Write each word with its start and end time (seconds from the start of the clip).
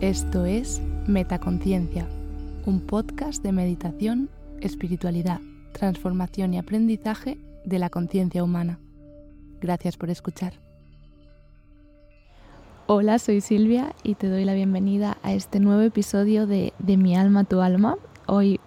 Esto 0.00 0.46
es 0.46 0.80
Metaconciencia, 1.06 2.06
un 2.64 2.80
podcast 2.80 3.42
de 3.42 3.52
meditación, 3.52 4.30
espiritualidad, 4.62 5.40
transformación 5.72 6.54
y 6.54 6.58
aprendizaje 6.58 7.36
de 7.66 7.78
la 7.78 7.90
conciencia 7.90 8.42
humana. 8.42 8.78
Gracias 9.60 9.98
por 9.98 10.08
escuchar. 10.08 10.54
Hola, 12.86 13.18
soy 13.18 13.42
Silvia 13.42 13.94
y 14.02 14.14
te 14.14 14.30
doy 14.30 14.46
la 14.46 14.54
bienvenida 14.54 15.18
a 15.22 15.34
este 15.34 15.60
nuevo 15.60 15.82
episodio 15.82 16.46
de 16.46 16.72
De 16.78 16.96
mi 16.96 17.14
alma 17.14 17.44
tu 17.44 17.60
alma. 17.60 17.98
Hoy 18.26 18.58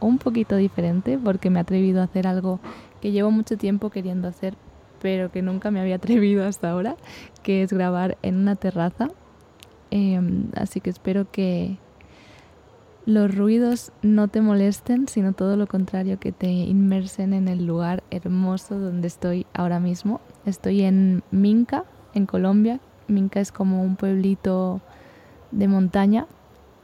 un 0.00 0.16
poquito 0.16 0.56
diferente 0.56 1.18
porque 1.22 1.50
me 1.50 1.58
he 1.58 1.62
atrevido 1.62 2.00
a 2.00 2.04
hacer 2.04 2.26
algo 2.26 2.58
que 3.02 3.12
llevo 3.12 3.30
mucho 3.30 3.58
tiempo 3.58 3.90
queriendo 3.90 4.28
hacer, 4.28 4.54
pero 5.02 5.30
que 5.30 5.42
nunca 5.42 5.70
me 5.70 5.82
había 5.82 5.96
atrevido 5.96 6.46
hasta 6.46 6.70
ahora, 6.70 6.96
que 7.42 7.62
es 7.62 7.70
grabar 7.70 8.16
en 8.22 8.36
una 8.36 8.56
terraza. 8.56 9.10
Em, 9.90 10.48
así 10.54 10.80
que 10.80 10.90
espero 10.90 11.30
que 11.30 11.78
los 13.06 13.34
ruidos 13.34 13.92
no 14.02 14.28
te 14.28 14.40
molesten, 14.40 15.08
sino 15.08 15.32
todo 15.32 15.56
lo 15.56 15.66
contrario, 15.66 16.20
que 16.20 16.32
te 16.32 16.48
inmersen 16.48 17.32
en 17.32 17.48
el 17.48 17.66
lugar 17.66 18.02
hermoso 18.10 18.78
donde 18.78 19.08
estoy 19.08 19.46
ahora 19.54 19.80
mismo. 19.80 20.20
Estoy 20.46 20.82
en 20.82 21.22
Minca, 21.30 21.84
en 22.14 22.26
Colombia. 22.26 22.80
Minca 23.08 23.40
es 23.40 23.52
como 23.52 23.82
un 23.82 23.96
pueblito 23.96 24.80
de 25.50 25.66
montaña 25.66 26.26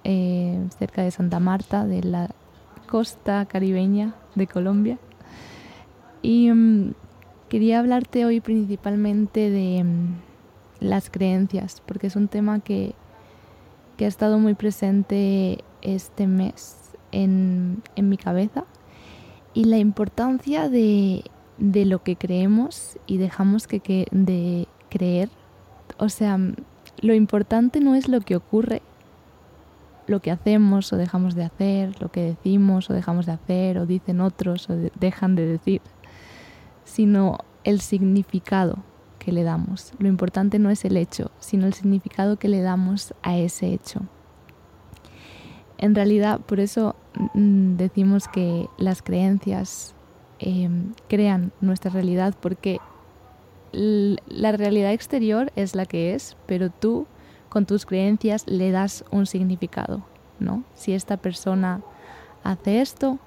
eh, 0.04 0.66
cerca 0.78 1.02
de 1.02 1.10
Santa 1.10 1.38
Marta, 1.38 1.86
de 1.86 2.02
la 2.02 2.30
costa 2.88 3.44
caribeña 3.46 4.14
de 4.34 4.46
Colombia. 4.46 4.98
Y 6.22 6.50
mm, 6.50 6.94
quería 7.48 7.78
hablarte 7.78 8.24
hoy 8.24 8.40
principalmente 8.40 9.50
de 9.50 9.84
mm, 9.84 10.14
las 10.80 11.10
creencias, 11.10 11.82
porque 11.86 12.06
es 12.06 12.16
un 12.16 12.28
tema 12.28 12.60
que, 12.60 12.94
que, 13.96 14.04
ha 14.04 14.08
estado 14.08 14.38
muy 14.38 14.54
presente 14.54 15.64
este 15.82 16.26
mes 16.26 16.92
en, 17.12 17.82
en 17.94 18.08
mi 18.08 18.16
cabeza. 18.16 18.64
Y 19.54 19.64
la 19.64 19.78
importancia 19.78 20.68
de, 20.68 21.24
de, 21.58 21.86
lo 21.86 22.02
que 22.02 22.16
creemos 22.16 22.98
y 23.06 23.16
dejamos 23.16 23.66
que, 23.66 23.80
que 23.80 24.06
de 24.10 24.68
creer. 24.90 25.30
O 25.98 26.08
sea, 26.08 26.38
lo 27.00 27.14
importante 27.14 27.80
no 27.80 27.94
es 27.94 28.08
lo 28.08 28.20
que 28.20 28.36
ocurre, 28.36 28.82
lo 30.06 30.20
que 30.20 30.30
hacemos 30.30 30.92
o 30.92 30.96
dejamos 30.96 31.34
de 31.34 31.44
hacer, 31.44 32.00
lo 32.00 32.10
que 32.10 32.22
decimos 32.22 32.90
o 32.90 32.92
dejamos 32.92 33.26
de 33.26 33.32
hacer, 33.32 33.78
o 33.78 33.86
dicen 33.86 34.20
otros 34.20 34.68
o 34.68 34.76
dejan 35.00 35.34
de 35.36 35.46
decir, 35.46 35.80
sino 36.84 37.38
el 37.64 37.80
significado 37.80 38.82
le 39.32 39.42
damos. 39.42 39.92
Lo 39.98 40.08
importante 40.08 40.58
no 40.58 40.70
es 40.70 40.84
el 40.84 40.96
hecho, 40.96 41.30
sino 41.40 41.66
el 41.66 41.74
significado 41.74 42.38
que 42.38 42.48
le 42.48 42.60
damos 42.60 43.14
a 43.22 43.36
ese 43.36 43.72
hecho. 43.72 44.02
En 45.78 45.94
realidad, 45.94 46.40
por 46.40 46.60
eso 46.60 46.96
mm, 47.34 47.76
decimos 47.76 48.28
que 48.28 48.68
las 48.78 49.02
creencias 49.02 49.94
em, 50.38 50.94
crean 51.08 51.52
nuestra 51.60 51.90
realidad, 51.90 52.34
porque 52.40 52.78
la 53.72 54.52
realidad 54.52 54.92
exterior 54.92 55.52
es 55.54 55.74
la 55.74 55.84
que 55.84 56.14
es, 56.14 56.36
pero 56.46 56.70
tú 56.70 57.06
con 57.50 57.66
tus 57.66 57.84
creencias 57.84 58.46
le 58.46 58.70
das 58.70 59.04
un 59.10 59.26
significado, 59.26 60.04
¿no? 60.38 60.64
Si 60.74 60.94
esta 60.94 61.18
persona 61.18 61.82
hace 62.42 62.80
esto, 62.80 63.18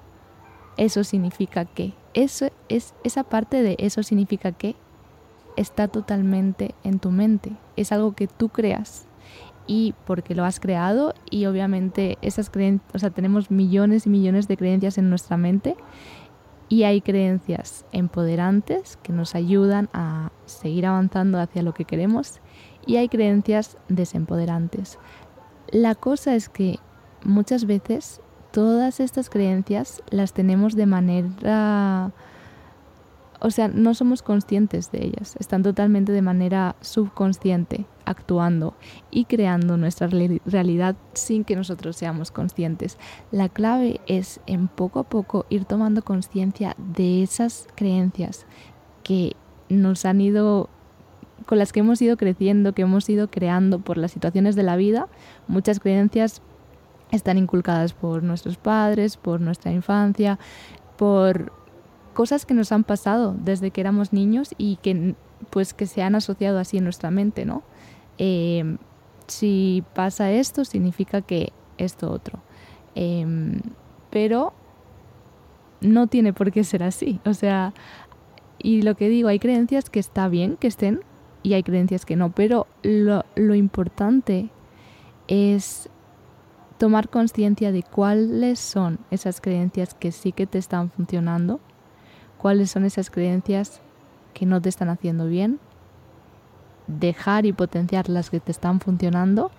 eso 0.76 1.04
significa 1.04 1.64
que. 1.64 1.94
Eso 2.12 2.48
es 2.68 2.94
esa 3.04 3.22
parte 3.22 3.62
de 3.62 3.76
eso 3.78 4.02
significa 4.02 4.50
que 4.50 4.74
está 5.60 5.88
totalmente 5.88 6.74
en 6.84 6.98
tu 6.98 7.10
mente. 7.10 7.52
Es 7.76 7.92
algo 7.92 8.12
que 8.12 8.26
tú 8.26 8.48
creas 8.48 9.06
y 9.66 9.94
porque 10.06 10.34
lo 10.34 10.44
has 10.44 10.58
creado 10.58 11.14
y 11.30 11.44
obviamente 11.44 12.16
esas 12.22 12.48
creencias, 12.48 12.94
o 12.94 12.98
sea, 12.98 13.10
tenemos 13.10 13.50
millones 13.50 14.06
y 14.06 14.10
millones 14.10 14.48
de 14.48 14.56
creencias 14.56 14.96
en 14.96 15.10
nuestra 15.10 15.36
mente 15.36 15.76
y 16.70 16.84
hay 16.84 17.02
creencias 17.02 17.84
empoderantes 17.92 18.96
que 19.02 19.12
nos 19.12 19.34
ayudan 19.34 19.90
a 19.92 20.30
seguir 20.46 20.86
avanzando 20.86 21.38
hacia 21.38 21.62
lo 21.62 21.74
que 21.74 21.84
queremos 21.84 22.40
y 22.86 22.96
hay 22.96 23.08
creencias 23.08 23.76
desempoderantes. 23.88 24.98
La 25.70 25.94
cosa 25.94 26.34
es 26.34 26.48
que 26.48 26.78
muchas 27.22 27.66
veces 27.66 28.22
todas 28.50 28.98
estas 28.98 29.28
creencias 29.28 30.02
las 30.10 30.32
tenemos 30.32 30.74
de 30.74 30.86
manera... 30.86 32.12
O 33.40 33.50
sea, 33.50 33.68
no 33.68 33.94
somos 33.94 34.22
conscientes 34.22 34.92
de 34.92 35.06
ellas, 35.06 35.36
están 35.38 35.62
totalmente 35.62 36.12
de 36.12 36.20
manera 36.20 36.76
subconsciente, 36.82 37.86
actuando 38.04 38.74
y 39.10 39.24
creando 39.24 39.76
nuestra 39.76 40.08
realidad 40.08 40.96
sin 41.14 41.44
que 41.44 41.56
nosotros 41.56 41.96
seamos 41.96 42.30
conscientes. 42.30 42.98
La 43.30 43.48
clave 43.48 44.00
es 44.06 44.40
en 44.46 44.68
poco 44.68 44.98
a 45.00 45.04
poco 45.04 45.46
ir 45.48 45.64
tomando 45.64 46.02
conciencia 46.02 46.76
de 46.76 47.22
esas 47.22 47.66
creencias 47.76 48.46
que 49.02 49.36
nos 49.70 50.04
han 50.04 50.20
ido 50.20 50.68
con 51.46 51.58
las 51.58 51.72
que 51.72 51.80
hemos 51.80 52.02
ido 52.02 52.16
creciendo, 52.16 52.74
que 52.74 52.82
hemos 52.82 53.08
ido 53.08 53.30
creando 53.30 53.80
por 53.80 53.96
las 53.96 54.12
situaciones 54.12 54.54
de 54.54 54.62
la 54.64 54.76
vida. 54.76 55.08
Muchas 55.48 55.80
creencias 55.80 56.42
están 57.10 57.38
inculcadas 57.38 57.92
por 57.92 58.22
nuestros 58.22 58.56
padres, 58.56 59.16
por 59.16 59.40
nuestra 59.40 59.72
infancia, 59.72 60.38
por 60.96 61.52
cosas 62.14 62.46
que 62.46 62.54
nos 62.54 62.72
han 62.72 62.84
pasado 62.84 63.34
desde 63.38 63.70
que 63.70 63.80
éramos 63.80 64.12
niños 64.12 64.54
y 64.58 64.76
que 64.76 65.14
pues 65.50 65.72
que 65.72 65.86
se 65.86 66.02
han 66.02 66.14
asociado 66.14 66.58
así 66.58 66.78
en 66.78 66.84
nuestra 66.84 67.10
mente, 67.10 67.44
¿no? 67.44 67.62
Eh, 68.18 68.76
si 69.26 69.84
pasa 69.94 70.30
esto, 70.32 70.64
significa 70.64 71.22
que 71.22 71.52
esto 71.78 72.10
otro. 72.10 72.40
Em, 72.94 73.60
pero 74.10 74.52
no 75.80 76.08
tiene 76.08 76.32
por 76.32 76.52
qué 76.52 76.64
ser 76.64 76.82
así. 76.82 77.20
O 77.24 77.34
sea, 77.34 77.72
y 78.58 78.82
lo 78.82 78.96
que 78.96 79.08
digo, 79.08 79.28
hay 79.28 79.38
creencias 79.38 79.88
que 79.88 80.00
está 80.00 80.28
bien 80.28 80.56
que 80.56 80.66
estén 80.66 81.00
y 81.42 81.54
hay 81.54 81.62
creencias 81.62 82.04
que 82.04 82.16
no, 82.16 82.32
pero 82.32 82.66
lo, 82.82 83.24
lo 83.34 83.54
importante 83.54 84.50
es 85.28 85.88
tomar 86.76 87.08
conciencia 87.08 87.72
de 87.72 87.82
cuáles 87.82 88.58
son 88.58 88.98
esas 89.10 89.40
creencias 89.40 89.94
que 89.94 90.12
sí 90.12 90.32
que 90.32 90.46
te 90.46 90.58
están 90.58 90.90
funcionando, 90.90 91.60
cuáles 92.40 92.70
son 92.70 92.84
esas 92.84 93.10
creencias 93.10 93.80
que 94.32 94.46
no 94.46 94.60
te 94.62 94.68
están 94.68 94.88
haciendo 94.88 95.26
bien, 95.26 95.58
dejar 96.86 97.44
y 97.44 97.52
potenciar 97.52 98.08
las 98.08 98.30
que 98.30 98.40
te 98.40 98.50
están 98.50 98.80
funcionando 98.80 99.50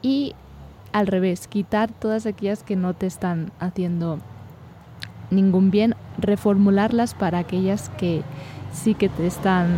y 0.00 0.34
al 0.92 1.06
revés, 1.06 1.46
quitar 1.48 1.92
todas 1.92 2.26
aquellas 2.26 2.62
que 2.62 2.76
no 2.76 2.94
te 2.94 3.06
están 3.06 3.52
haciendo 3.60 4.18
ningún 5.30 5.70
bien, 5.70 5.94
reformularlas 6.18 7.14
para 7.14 7.38
aquellas 7.38 7.90
que 7.90 8.22
sí 8.72 8.94
que 8.94 9.08
te 9.08 9.26
están 9.26 9.68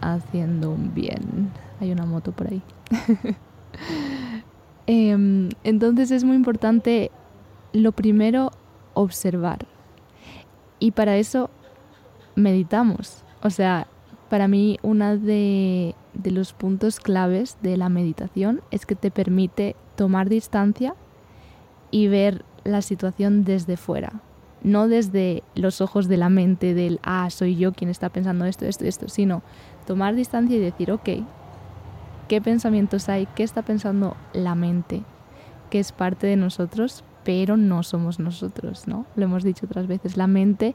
haciendo 0.00 0.70
un 0.70 0.94
bien. 0.94 1.50
Hay 1.80 1.92
una 1.92 2.06
moto 2.06 2.32
por 2.32 2.48
ahí. 2.48 2.62
Em, 4.86 5.50
entonces 5.62 6.10
es 6.10 6.24
muy 6.24 6.34
importante, 6.34 7.12
lo 7.72 7.92
primero, 7.92 8.50
observar. 8.94 9.66
Y 10.80 10.90
para 10.90 11.16
eso 11.16 11.48
meditamos. 12.34 13.24
O 13.42 13.50
sea, 13.50 13.86
para 14.30 14.46
mí 14.48 14.78
uno 14.82 15.18
de, 15.18 15.94
los 16.24 16.52
puntos 16.52 17.00
claves 17.00 17.56
de 17.62 17.76
la 17.76 17.88
meditación 17.88 18.62
es 18.70 18.86
que 18.86 18.94
te 18.94 19.10
permite 19.10 19.76
tomar 19.96 20.28
distancia 20.28 20.94
y 21.90 22.06
ver 22.06 22.44
la 22.62 22.80
situación 22.80 23.44
desde 23.44 23.76
fuera, 23.76 24.22
no 24.62 24.86
desde 24.86 25.42
los 25.54 25.80
ojos 25.80 26.06
de 26.06 26.16
la 26.16 26.28
mente 26.28 26.74
del, 26.74 27.00
ah, 27.02 27.28
soy 27.30 27.56
yo 27.56 27.72
quien 27.72 27.90
está 27.90 28.08
pensando 28.08 28.44
esto, 28.44 28.66
esto, 28.66 28.84
esto, 28.84 29.08
sino 29.08 29.42
tomar 29.86 30.14
distancia 30.14 30.56
y 30.56 30.60
decir, 30.60 30.92
ok, 30.92 31.08
¿qué 32.28 32.40
pensamientos 32.40 33.08
hay? 33.08 33.26
¿Qué 33.34 33.42
está 33.42 33.62
pensando 33.62 34.16
la 34.32 34.54
mente? 34.54 35.02
Que 35.70 35.80
es 35.80 35.90
parte 35.90 36.28
de 36.28 36.36
nosotros, 36.36 37.02
pero 37.24 37.56
no 37.56 37.82
somos 37.82 38.18
nosotros, 38.18 38.86
¿no? 38.86 39.06
Lo 39.16 39.24
hemos 39.24 39.44
dicho 39.44 39.66
otras 39.66 39.86
veces, 39.86 40.16
la 40.16 40.26
mente 40.26 40.74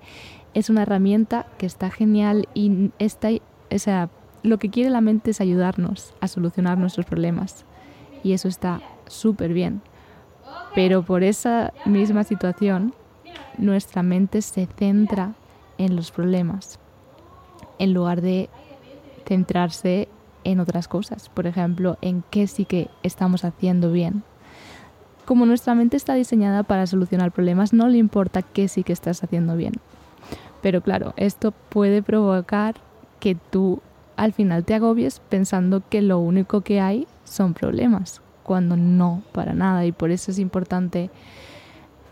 es 0.53 0.69
una 0.69 0.83
herramienta 0.83 1.47
que 1.57 1.65
está 1.65 1.89
genial 1.89 2.47
y 2.53 2.91
está, 2.99 3.29
o 3.29 3.79
sea, 3.79 4.09
lo 4.43 4.57
que 4.59 4.69
quiere 4.69 4.89
la 4.89 5.01
mente 5.01 5.31
es 5.31 5.41
ayudarnos 5.41 6.13
a 6.21 6.27
solucionar 6.27 6.77
nuestros 6.77 7.05
problemas 7.05 7.65
y 8.23 8.33
eso 8.33 8.47
está 8.47 8.81
súper 9.07 9.53
bien. 9.53 9.81
Pero 10.75 11.03
por 11.03 11.23
esa 11.23 11.73
misma 11.85 12.23
situación, 12.23 12.93
nuestra 13.57 14.03
mente 14.03 14.41
se 14.41 14.67
centra 14.67 15.33
en 15.77 15.95
los 15.95 16.11
problemas 16.11 16.79
en 17.79 17.93
lugar 17.93 18.21
de 18.21 18.49
centrarse 19.25 20.07
en 20.43 20.59
otras 20.59 20.87
cosas, 20.87 21.29
por 21.29 21.47
ejemplo, 21.47 21.97
en 22.01 22.23
qué 22.29 22.47
sí 22.47 22.65
que 22.65 22.89
estamos 23.03 23.43
haciendo 23.43 23.91
bien. 23.91 24.23
Como 25.25 25.45
nuestra 25.45 25.73
mente 25.73 25.97
está 25.97 26.13
diseñada 26.13 26.63
para 26.63 26.85
solucionar 26.85 27.31
problemas, 27.31 27.73
no 27.73 27.87
le 27.87 27.97
importa 27.97 28.43
qué 28.43 28.67
sí 28.67 28.83
que 28.83 28.93
estás 28.93 29.23
haciendo 29.23 29.55
bien. 29.55 29.73
Pero 30.61 30.81
claro, 30.81 31.13
esto 31.17 31.51
puede 31.69 32.03
provocar 32.03 32.75
que 33.19 33.35
tú 33.35 33.81
al 34.17 34.33
final 34.33 34.63
te 34.63 34.75
agobies 34.75 35.19
pensando 35.29 35.81
que 35.89 36.01
lo 36.01 36.19
único 36.19 36.61
que 36.61 36.79
hay 36.79 37.07
son 37.23 37.53
problemas, 37.53 38.21
cuando 38.43 38.77
no, 38.77 39.23
para 39.31 39.53
nada. 39.53 39.85
Y 39.85 39.91
por 39.91 40.11
eso 40.11 40.31
es 40.31 40.39
importante 40.39 41.09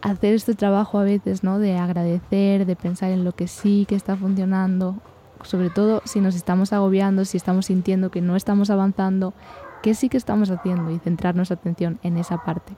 hacer 0.01 0.33
este 0.33 0.55
trabajo 0.55 0.99
a 0.99 1.03
veces, 1.03 1.43
¿no? 1.43 1.59
De 1.59 1.77
agradecer, 1.77 2.65
de 2.65 2.75
pensar 2.75 3.11
en 3.11 3.23
lo 3.23 3.31
que 3.33 3.47
sí 3.47 3.85
que 3.87 3.95
está 3.95 4.17
funcionando, 4.17 4.95
sobre 5.43 5.69
todo 5.69 6.01
si 6.05 6.19
nos 6.19 6.35
estamos 6.35 6.73
agobiando, 6.73 7.25
si 7.25 7.37
estamos 7.37 7.67
sintiendo 7.67 8.09
que 8.09 8.21
no 8.21 8.35
estamos 8.35 8.69
avanzando, 8.69 9.33
qué 9.81 9.93
sí 9.93 10.09
que 10.09 10.17
estamos 10.17 10.49
haciendo 10.49 10.91
y 10.91 10.99
centrar 10.99 11.35
nuestra 11.35 11.55
atención 11.55 11.99
en 12.03 12.17
esa 12.17 12.43
parte. 12.43 12.73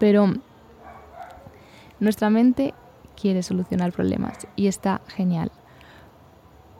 Pero 0.00 0.32
nuestra 2.00 2.30
mente 2.30 2.74
quiere 3.20 3.44
solucionar 3.44 3.92
problemas 3.92 4.48
y 4.56 4.66
está 4.66 5.02
genial. 5.06 5.52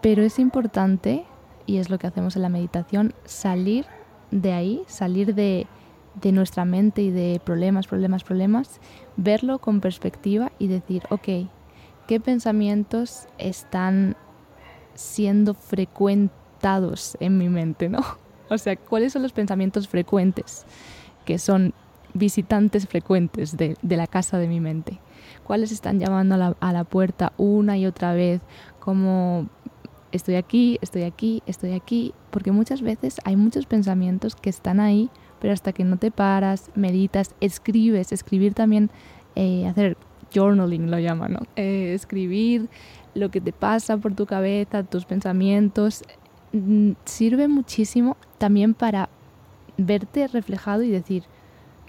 Pero 0.00 0.22
es 0.22 0.38
importante, 0.38 1.24
y 1.66 1.76
es 1.76 1.90
lo 1.90 1.98
que 1.98 2.06
hacemos 2.06 2.34
en 2.34 2.42
la 2.42 2.48
meditación, 2.48 3.14
salir 3.26 3.86
de 4.30 4.52
ahí, 4.54 4.82
salir 4.86 5.34
de, 5.34 5.66
de 6.20 6.32
nuestra 6.32 6.64
mente 6.64 7.02
y 7.02 7.10
de 7.10 7.40
problemas, 7.44 7.86
problemas, 7.86 8.24
problemas, 8.24 8.80
verlo 9.16 9.58
con 9.58 9.80
perspectiva 9.80 10.50
y 10.58 10.68
decir, 10.68 11.02
ok, 11.10 11.28
¿qué 12.08 12.20
pensamientos 12.20 13.28
están 13.36 14.16
siendo 14.94 15.52
frecuentados 15.52 17.16
en 17.20 17.36
mi 17.38 17.48
mente, 17.48 17.88
¿no? 17.88 18.00
O 18.52 18.58
sea, 18.58 18.74
¿cuáles 18.74 19.12
son 19.12 19.22
los 19.22 19.32
pensamientos 19.32 19.86
frecuentes 19.86 20.66
que 21.24 21.38
son 21.38 21.72
visitantes 22.14 22.86
frecuentes 22.86 23.56
de, 23.56 23.76
la 23.82 24.06
casa 24.06 24.38
de 24.38 24.48
mi 24.48 24.60
mente? 24.60 24.98
¿Cuáles 25.44 25.72
están 25.72 25.98
llamando 25.98 26.34
a 26.60 26.72
la, 26.72 26.84
puerta 26.84 27.32
una 27.36 27.76
y 27.76 27.86
otra 27.86 28.14
vez 28.14 28.40
como 28.78 29.48
estoy 30.12 30.36
aquí, 30.36 30.78
estoy 30.80 31.02
aquí, 31.02 31.42
estoy 31.46 31.72
aquí? 31.72 32.14
Porque 32.30 32.52
muchas 32.52 32.82
veces 32.82 33.16
hay 33.24 33.36
muchos 33.36 33.66
pensamientos 33.66 34.36
que 34.36 34.50
están 34.50 34.80
ahí 34.80 35.10
pero 35.40 35.52
hasta 35.54 35.72
que 35.72 35.84
no 35.84 35.96
te 35.96 36.10
paras, 36.10 36.70
meditas, 36.76 37.34
escribes, 37.40 38.12
escribir 38.12 38.54
también, 38.54 38.90
eh, 39.34 39.66
hacer 39.66 39.96
journaling 40.32 40.90
lo 40.90 40.98
llaman, 40.98 41.32
¿no? 41.32 41.40
Eh, 41.56 41.94
escribir 41.94 42.68
lo 43.14 43.30
que 43.30 43.40
te 43.40 43.52
pasa 43.52 43.96
por 43.96 44.14
tu 44.14 44.26
cabeza, 44.26 44.84
tus 44.84 45.04
pensamientos, 45.06 46.04
mm, 46.52 46.92
sirve 47.04 47.48
muchísimo 47.48 48.16
también 48.38 48.74
para 48.74 49.08
verte 49.76 50.28
reflejado 50.28 50.82
y 50.82 50.90
decir, 50.90 51.24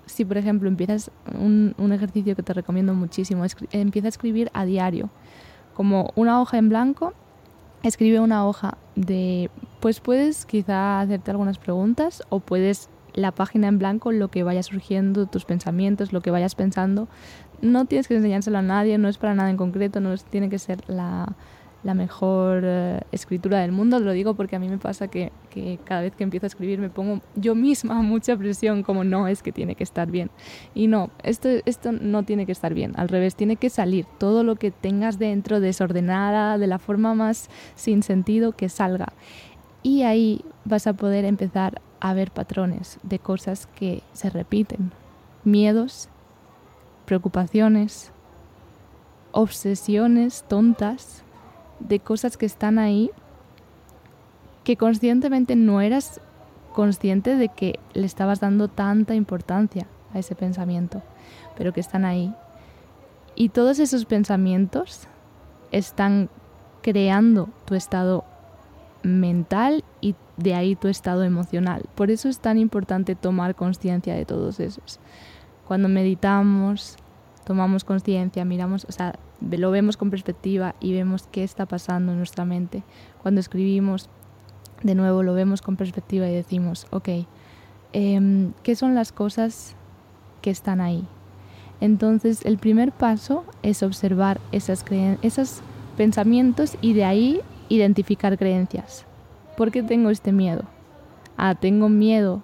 si 0.06 0.26
por 0.26 0.38
ejemplo 0.38 0.68
empiezas 0.68 1.12
un, 1.34 1.76
un 1.78 1.94
ejercicio 1.94 2.36
que 2.36 2.44
te 2.44 2.54
recomiendo 2.54 2.94
muchísimo, 2.94 3.46
empieza 3.72 4.08
a 4.08 4.10
escribir 4.10 4.50
a 4.54 4.66
diario, 4.66 5.10
como 5.74 6.12
una 6.16 6.42
hoja 6.42 6.58
en 6.58 6.70
blanco, 6.70 7.14
escribe 7.84 8.20
una 8.20 8.46
hoja 8.46 8.78
de, 8.96 9.50
pues 9.80 10.00
puedes 10.00 10.46
quizá 10.46 11.00
hacerte 11.00 11.32
algunas 11.32 11.58
preguntas 11.58 12.24
o 12.30 12.40
puedes 12.40 12.90
la 13.14 13.32
página 13.32 13.68
en 13.68 13.78
blanco, 13.78 14.12
lo 14.12 14.30
que 14.30 14.44
vaya 14.44 14.64
surgiendo, 14.64 15.26
tus 15.26 15.46
pensamientos, 15.46 16.14
lo 16.14 16.22
que 16.22 16.32
vayas 16.32 16.56
pensando. 16.56 17.08
No 17.62 17.86
tienes 17.86 18.08
que 18.08 18.16
enseñárselo 18.16 18.58
a 18.58 18.62
nadie, 18.62 18.98
no 18.98 19.08
es 19.08 19.18
para 19.18 19.36
nada 19.36 19.50
en 19.50 19.58
concreto, 19.58 20.00
no 20.00 20.16
tiene 20.18 20.50
que 20.50 20.60
ser 20.60 20.82
la, 20.88 21.36
mejor 21.94 22.62
eh, 22.64 23.02
escritura 23.12 23.60
del 23.60 23.72
mundo. 23.72 24.00
Lo 24.00 24.12
digo 24.12 24.34
porque 24.36 24.56
a 24.56 24.60
mí 24.60 24.70
me 24.70 24.78
pasa 24.78 25.08
que, 25.08 25.32
que, 25.50 25.80
cada 25.84 26.02
vez 26.02 26.16
que 26.16 26.24
empiezo 26.24 26.46
a 26.46 26.48
escribir 26.48 26.80
me 26.80 26.90
pongo 26.90 27.22
yo 27.36 27.56
misma 27.56 27.96
mucha 28.02 28.38
presión, 28.38 28.84
como 28.84 29.04
no, 29.04 29.28
es 29.28 29.42
que 29.42 29.52
tiene 29.52 29.76
que 29.76 29.84
estar 29.84 30.10
bien. 30.10 30.30
Y 30.76 30.88
no, 30.88 31.10
esto, 31.24 31.50
esto 31.66 31.92
no 31.92 32.24
tiene 32.24 32.46
que 32.46 32.52
estar 32.52 32.74
bien, 32.74 32.94
al 32.98 33.10
revés, 33.10 33.36
tiene 33.36 33.56
que 33.56 33.70
salir. 33.70 34.06
Todo 34.18 34.44
lo 34.44 34.56
que 34.56 34.72
tengas 34.72 35.18
dentro 35.18 35.60
desordenada, 35.60 36.58
de 36.58 36.68
la 36.68 36.80
forma 36.80 37.16
más 37.16 37.50
sin 37.76 38.04
sentido, 38.04 38.52
que 38.52 38.70
salga. 38.70 39.14
Y 39.84 40.04
ahí 40.04 40.42
vas 40.66 40.86
a 40.86 40.94
poder 40.94 41.26
empezar 41.26 41.82
a 42.00 42.14
ver 42.14 42.32
patrones 42.32 43.00
de 43.04 43.20
cosas 43.20 43.68
que 43.68 44.04
se 44.14 44.30
repiten, 44.30 44.92
miedos, 45.44 46.10
preocupaciones, 47.06 48.12
obsesiones 49.32 50.44
tontas 50.48 51.24
de 51.88 52.00
cosas 52.00 52.38
que 52.38 52.46
están 52.46 52.80
ahí 52.80 53.12
que 54.64 54.78
conscientemente 54.78 55.56
no 55.56 55.82
eras 55.82 56.22
consciente 56.74 57.36
de 57.36 57.50
que 57.50 57.80
le 57.94 58.06
estabas 58.06 58.40
dando 58.40 58.68
tanta 58.68 59.16
importancia 59.16 59.88
a 60.14 60.20
ese 60.20 60.36
pensamiento, 60.36 61.02
pero 61.58 61.74
que 61.74 61.80
están 61.80 62.06
ahí. 62.06 62.34
Y 63.36 63.50
todos 63.50 63.80
esos 63.80 64.06
pensamientos 64.06 65.08
están 65.72 66.30
creando 66.82 67.50
tu 67.66 67.76
estado 67.76 68.24
mental 69.04 69.84
y 70.00 70.16
de 70.38 70.54
ahí 70.54 70.76
tu 70.76 70.88
estado 70.88 71.24
emocional. 71.24 71.86
Por 71.96 72.12
eso 72.12 72.30
es 72.30 72.40
tan 72.40 72.58
importante 72.58 73.16
tomar 73.16 73.56
conciencia 73.56 74.16
de 74.16 74.26
todos 74.26 74.60
esos. 74.60 75.00
Cuando 75.68 75.88
meditamos, 75.88 76.98
tomamos 77.52 77.84
conciencia, 77.84 78.46
miramos, 78.46 78.86
o 78.88 78.94
sea, 78.94 79.20
lo 79.42 79.72
vemos 79.72 79.98
con 79.98 80.10
perspectiva 80.10 80.74
y 80.80 80.94
vemos 80.94 81.28
qué 81.34 81.44
está 81.44 81.66
pasando 81.66 82.14
en 82.14 82.18
nuestra 82.18 82.46
mente. 82.46 82.82
Cuando 83.22 83.42
escribimos, 83.42 84.10
de 84.84 84.96
nuevo 84.96 85.22
lo 85.22 85.34
vemos 85.34 85.62
con 85.62 85.76
perspectiva 85.76 86.30
y 86.30 86.34
decimos, 86.34 86.88
ok, 86.92 87.10
em, 87.92 88.54
¿qué 88.64 88.78
son 88.78 88.96
las 88.96 89.12
cosas 89.12 89.76
que 90.42 90.50
están 90.50 90.80
ahí? 90.80 91.06
Entonces, 91.82 92.46
el 92.46 92.58
primer 92.58 92.94
paso 92.94 93.44
es 93.64 93.84
observar 93.84 94.40
esas 94.54 94.86
esos 95.22 95.60
pensamientos 95.98 96.78
y 96.80 96.94
de 96.94 97.04
ahí 97.04 97.42
identificar 97.68 98.38
creencias. 98.38 99.06
¿Por 99.58 99.72
qué 99.72 99.84
tengo 99.84 100.10
este 100.10 100.32
miedo? 100.32 100.64
Ah, 101.36 101.56
tengo 101.56 101.90
miedo 101.90 102.44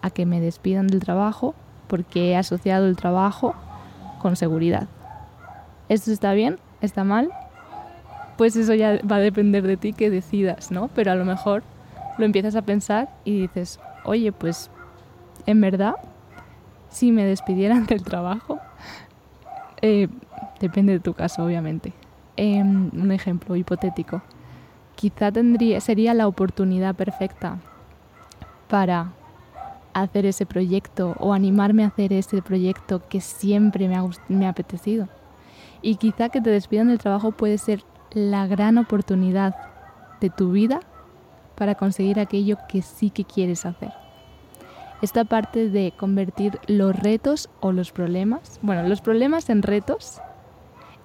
a 0.00 0.10
que 0.10 0.24
me 0.24 0.40
despidan 0.40 0.86
del 0.86 1.00
trabajo 1.00 1.56
porque 1.88 2.30
he 2.30 2.36
asociado 2.36 2.86
el 2.86 2.94
trabajo 2.94 3.56
con 4.20 4.36
seguridad. 4.36 4.86
¿Esto 5.88 6.12
está 6.12 6.32
bien? 6.32 6.58
¿Está 6.80 7.02
mal? 7.02 7.30
Pues 8.36 8.54
eso 8.54 8.74
ya 8.74 9.00
va 9.10 9.16
a 9.16 9.20
depender 9.20 9.66
de 9.66 9.76
ti 9.76 9.92
que 9.92 10.10
decidas, 10.10 10.70
¿no? 10.70 10.88
Pero 10.94 11.10
a 11.10 11.14
lo 11.16 11.24
mejor 11.24 11.64
lo 12.16 12.24
empiezas 12.24 12.54
a 12.54 12.62
pensar 12.62 13.08
y 13.24 13.40
dices, 13.40 13.80
oye, 14.04 14.30
pues 14.30 14.70
en 15.46 15.60
verdad, 15.60 15.94
si 16.88 17.10
me 17.12 17.24
despidieran 17.24 17.86
del 17.88 18.02
trabajo, 18.02 18.60
eh, 19.82 20.08
depende 20.60 20.92
de 20.92 21.00
tu 21.00 21.14
caso, 21.14 21.44
obviamente. 21.44 21.92
Em, 22.36 22.90
un 22.94 23.10
ejemplo 23.10 23.56
hipotético 23.56 24.22
quizá 24.94 25.32
tendría, 25.32 25.80
sería 25.80 26.14
la 26.14 26.28
oportunidad 26.28 26.94
perfecta 26.94 27.58
para 28.68 29.12
hacer 29.94 30.26
ese 30.26 30.46
proyecto 30.46 31.14
o 31.18 31.32
animarme 31.32 31.84
a 31.84 31.88
hacer 31.88 32.12
ese 32.12 32.42
proyecto 32.42 33.02
que 33.08 33.20
siempre 33.20 33.88
me 33.88 33.96
ha, 33.96 34.04
me 34.28 34.46
ha 34.46 34.50
apetecido. 34.50 35.08
Y 35.82 35.96
quizá 35.96 36.28
que 36.28 36.40
te 36.40 36.50
despidan 36.50 36.88
del 36.88 36.98
trabajo 36.98 37.32
puede 37.32 37.58
ser 37.58 37.84
la 38.12 38.46
gran 38.46 38.78
oportunidad 38.78 39.54
de 40.20 40.30
tu 40.30 40.52
vida 40.52 40.80
para 41.54 41.74
conseguir 41.74 42.18
aquello 42.20 42.56
que 42.68 42.82
sí 42.82 43.10
que 43.10 43.24
quieres 43.24 43.66
hacer. 43.66 43.92
Esta 45.02 45.24
parte 45.24 45.70
de 45.70 45.92
convertir 45.96 46.58
los 46.66 46.94
retos 46.94 47.48
o 47.60 47.72
los 47.72 47.90
problemas, 47.90 48.58
bueno, 48.62 48.86
los 48.86 49.00
problemas 49.00 49.48
en 49.48 49.62
retos 49.62 50.20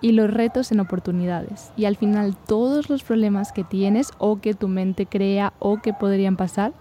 y 0.02 0.12
los 0.12 0.30
retos 0.30 0.72
en 0.72 0.82
oportunidades. 0.82 1.72
Y 1.78 1.86
al 1.86 1.96
final 1.96 2.36
todos 2.36 2.90
los 2.90 3.04
problemas 3.04 3.54
que 3.54 3.64
tienes 3.64 4.12
o 4.18 4.42
que 4.42 4.54
tu 4.54 4.68
mente 4.68 5.06
crea 5.06 5.54
o 5.60 5.82
que 5.82 5.94
podrían 5.94 6.36
pasar, 6.36 6.74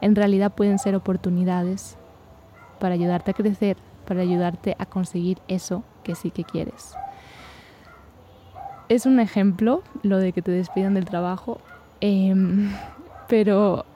en 0.00 0.14
realidad 0.14 0.54
pueden 0.54 0.78
ser 0.78 0.94
oportunidades 0.94 1.96
para 2.78 2.94
ayudarte 2.94 3.30
a 3.30 3.34
crecer, 3.34 3.76
para 4.06 4.20
ayudarte 4.20 4.76
a 4.78 4.86
conseguir 4.86 5.38
eso 5.48 5.82
que 6.02 6.14
sí 6.14 6.30
que 6.30 6.44
quieres. 6.44 6.94
Es 8.88 9.06
un 9.06 9.18
ejemplo 9.18 9.82
lo 10.02 10.18
de 10.18 10.32
que 10.32 10.42
te 10.42 10.50
despidan 10.50 10.94
del 10.94 11.06
trabajo, 11.06 11.60
em, 12.00 12.70
pero 13.28 13.86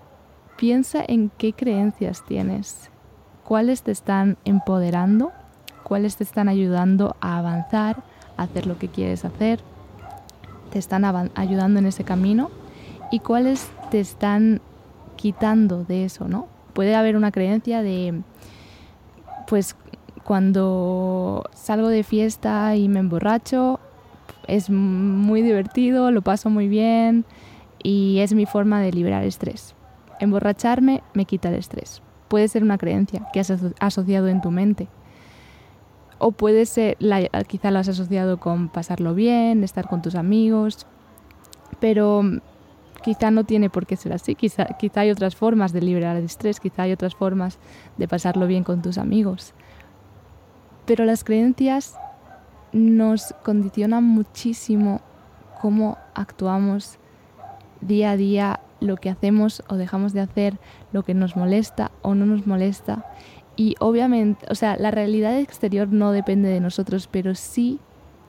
piensa 0.56 1.04
en 1.06 1.30
qué 1.36 1.52
creencias 1.52 2.24
tienes, 2.24 2.90
cuáles 3.44 3.82
te 3.82 3.92
están 3.92 4.38
empoderando, 4.44 5.32
cuáles 5.82 6.16
te 6.16 6.24
están 6.24 6.48
ayudando 6.48 7.16
a 7.20 7.38
avanzar, 7.38 8.02
hacer 8.36 8.66
lo 8.66 8.78
que 8.78 8.88
quieres 8.88 9.24
hacer, 9.24 9.60
te 10.70 10.78
están 10.78 11.04
ayudando 11.34 11.78
en 11.78 11.86
ese 11.86 12.04
camino 12.04 12.50
y 13.10 13.20
cuáles 13.20 13.70
te 13.90 14.00
están 14.00 14.60
quitando 15.18 15.84
de 15.84 16.04
eso, 16.04 16.28
¿no? 16.28 16.46
Puede 16.72 16.94
haber 16.94 17.16
una 17.16 17.32
creencia 17.32 17.82
de, 17.82 18.22
pues 19.48 19.76
cuando 20.22 21.44
salgo 21.52 21.88
de 21.88 22.04
fiesta 22.04 22.76
y 22.76 22.88
me 22.88 23.00
emborracho, 23.00 23.80
es 24.46 24.70
muy 24.70 25.42
divertido, 25.42 26.12
lo 26.12 26.22
paso 26.22 26.50
muy 26.50 26.68
bien 26.68 27.24
y 27.82 28.20
es 28.20 28.32
mi 28.32 28.46
forma 28.46 28.80
de 28.80 28.92
liberar 28.92 29.24
estrés. 29.24 29.74
Emborracharme 30.20 31.02
me 31.14 31.24
quita 31.24 31.48
el 31.48 31.56
estrés. 31.56 32.00
Puede 32.28 32.46
ser 32.46 32.62
una 32.62 32.78
creencia 32.78 33.26
que 33.32 33.40
has 33.40 33.52
asociado 33.80 34.28
en 34.28 34.40
tu 34.40 34.50
mente 34.50 34.88
o 36.18 36.32
puede 36.32 36.66
ser, 36.66 36.96
quizá 37.46 37.70
lo 37.70 37.78
has 37.78 37.88
asociado 37.88 38.38
con 38.38 38.68
pasarlo 38.68 39.14
bien, 39.14 39.64
estar 39.64 39.88
con 39.88 40.02
tus 40.02 40.14
amigos, 40.14 40.86
pero 41.80 42.22
quizá 43.02 43.30
no 43.30 43.44
tiene 43.44 43.70
por 43.70 43.86
qué 43.86 43.96
ser 43.96 44.12
así, 44.12 44.34
quizá, 44.34 44.64
quizá 44.78 45.00
hay 45.00 45.10
otras 45.10 45.36
formas 45.36 45.72
de 45.72 45.82
liberar 45.82 46.16
el 46.16 46.24
estrés, 46.24 46.60
quizá 46.60 46.82
hay 46.82 46.92
otras 46.92 47.14
formas 47.14 47.58
de 47.96 48.08
pasarlo 48.08 48.46
bien 48.46 48.64
con 48.64 48.82
tus 48.82 48.98
amigos. 48.98 49.54
Pero 50.86 51.04
las 51.04 51.24
creencias 51.24 51.96
nos 52.72 53.34
condicionan 53.44 54.04
muchísimo 54.04 55.00
cómo 55.60 55.98
actuamos 56.14 56.98
día 57.80 58.12
a 58.12 58.16
día, 58.16 58.60
lo 58.80 58.96
que 58.96 59.10
hacemos 59.10 59.62
o 59.68 59.76
dejamos 59.76 60.12
de 60.12 60.20
hacer, 60.20 60.58
lo 60.92 61.02
que 61.02 61.14
nos 61.14 61.36
molesta 61.36 61.90
o 62.02 62.14
no 62.14 62.26
nos 62.26 62.46
molesta. 62.46 63.04
Y 63.56 63.74
obviamente, 63.80 64.46
o 64.50 64.54
sea, 64.54 64.76
la 64.76 64.90
realidad 64.90 65.38
exterior 65.38 65.88
no 65.88 66.12
depende 66.12 66.48
de 66.48 66.60
nosotros, 66.60 67.08
pero 67.10 67.34
sí 67.34 67.80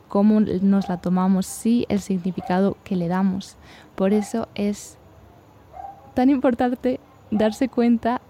cómo 0.10 0.42
nos 0.42 0.90
la 0.90 0.98
tomamos, 0.98 1.46
sí 1.46 1.86
el 1.88 2.02
significado 2.02 2.78
que 2.84 2.96
le 2.96 3.08
damos. 3.08 3.56
Por 3.96 4.12
eso 4.12 4.50
es 4.56 4.98
tan 6.14 6.30
importante 6.30 7.00
darse 7.32 7.70
cuenta 7.70 8.22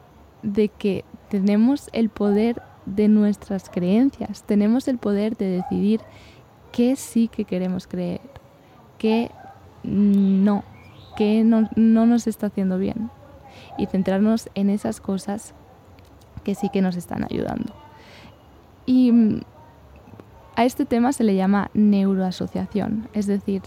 de 0.44 0.70
que 0.70 1.06
tenemos 1.30 1.90
el 1.94 2.10
poder 2.10 2.62
de 2.86 3.08
nuestras 3.08 3.70
creencias, 3.70 4.44
tenemos 4.44 4.88
el 4.88 4.98
poder 4.98 5.38
de 5.38 5.62
decidir 5.62 6.02
qué 6.72 6.96
sí 6.96 7.28
que 7.28 7.46
queremos 7.46 7.88
creer, 7.88 8.22
qué 8.98 9.32
no, 9.84 10.64
qué 11.18 11.44
no, 11.44 11.70
no 11.76 12.06
nos 12.06 12.28
está 12.28 12.48
haciendo 12.48 12.78
bien 12.78 13.10
y 13.78 13.86
centrarnos 13.86 14.50
en 14.56 14.70
esas 14.70 15.02
cosas 15.02 15.54
que 16.44 16.56
sí 16.56 16.70
que 16.70 16.82
nos 16.82 16.96
están 16.96 17.24
ayudando. 17.24 17.74
Y 18.86 19.42
a 20.60 20.66
este 20.66 20.84
tema 20.84 21.14
se 21.14 21.24
le 21.24 21.36
llama 21.36 21.72
neuroasociación, 21.74 23.08
es 23.14 23.28
decir, 23.28 23.62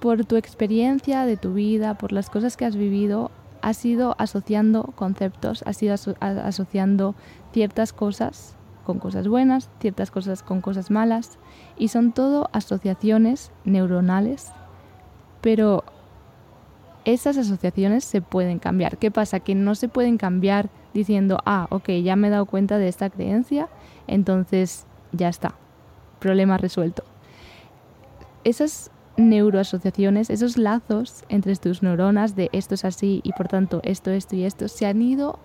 por 0.00 0.24
tu 0.24 0.36
experiencia 0.36 1.26
de 1.26 1.36
tu 1.36 1.52
vida, 1.52 1.92
por 1.92 2.12
las 2.12 2.30
cosas 2.30 2.56
que 2.56 2.64
has 2.64 2.74
vivido, 2.74 3.30
has 3.60 3.84
ido 3.84 4.14
asociando 4.16 4.94
conceptos, 4.96 5.62
has 5.66 5.82
ido 5.82 5.94
asociando 6.20 7.14
ciertas 7.52 7.92
cosas 7.92 8.56
con 8.86 8.98
cosas 8.98 9.28
buenas, 9.28 9.68
ciertas 9.78 10.10
cosas 10.10 10.42
con 10.42 10.62
cosas 10.62 10.90
malas, 10.90 11.38
y 11.76 11.88
son 11.88 12.12
todo 12.12 12.48
asociaciones 12.54 13.52
neuronales, 13.66 14.52
pero 15.42 15.84
esas 17.04 17.36
asociaciones 17.36 18.04
se 18.04 18.22
pueden 18.22 18.58
cambiar. 18.58 18.96
¿Qué 18.96 19.10
pasa? 19.10 19.40
Que 19.40 19.54
no 19.54 19.74
se 19.74 19.88
pueden 19.88 20.16
cambiar 20.16 20.70
diciendo, 20.94 21.40
ah, 21.44 21.66
ok, 21.68 21.90
ya 22.02 22.16
me 22.16 22.28
he 22.28 22.30
dado 22.30 22.46
cuenta 22.46 22.78
de 22.78 22.88
esta 22.88 23.10
creencia, 23.10 23.68
entonces 24.06 24.86
ya 25.12 25.28
está, 25.28 25.56
problema 26.20 26.58
resuelto. 26.58 27.02
Esas 28.44 28.90
neuroasociaciones, 29.16 30.30
esos 30.30 30.56
lazos 30.56 31.24
entre 31.28 31.54
tus 31.56 31.82
neuronas 31.82 32.36
de 32.36 32.48
esto 32.52 32.74
es 32.74 32.84
así 32.84 33.20
y 33.24 33.32
por 33.32 33.48
tanto 33.48 33.80
esto, 33.82 34.10
esto 34.10 34.36
y 34.36 34.44
esto, 34.44 34.68
se 34.68 34.86
han 34.86 35.02
ido, 35.02 35.38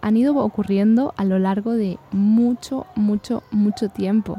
han 0.00 0.16
ido 0.16 0.36
ocurriendo 0.36 1.14
a 1.16 1.24
lo 1.24 1.38
largo 1.38 1.72
de 1.72 1.98
mucho, 2.10 2.86
mucho, 2.94 3.42
mucho 3.50 3.88
tiempo. 3.88 4.36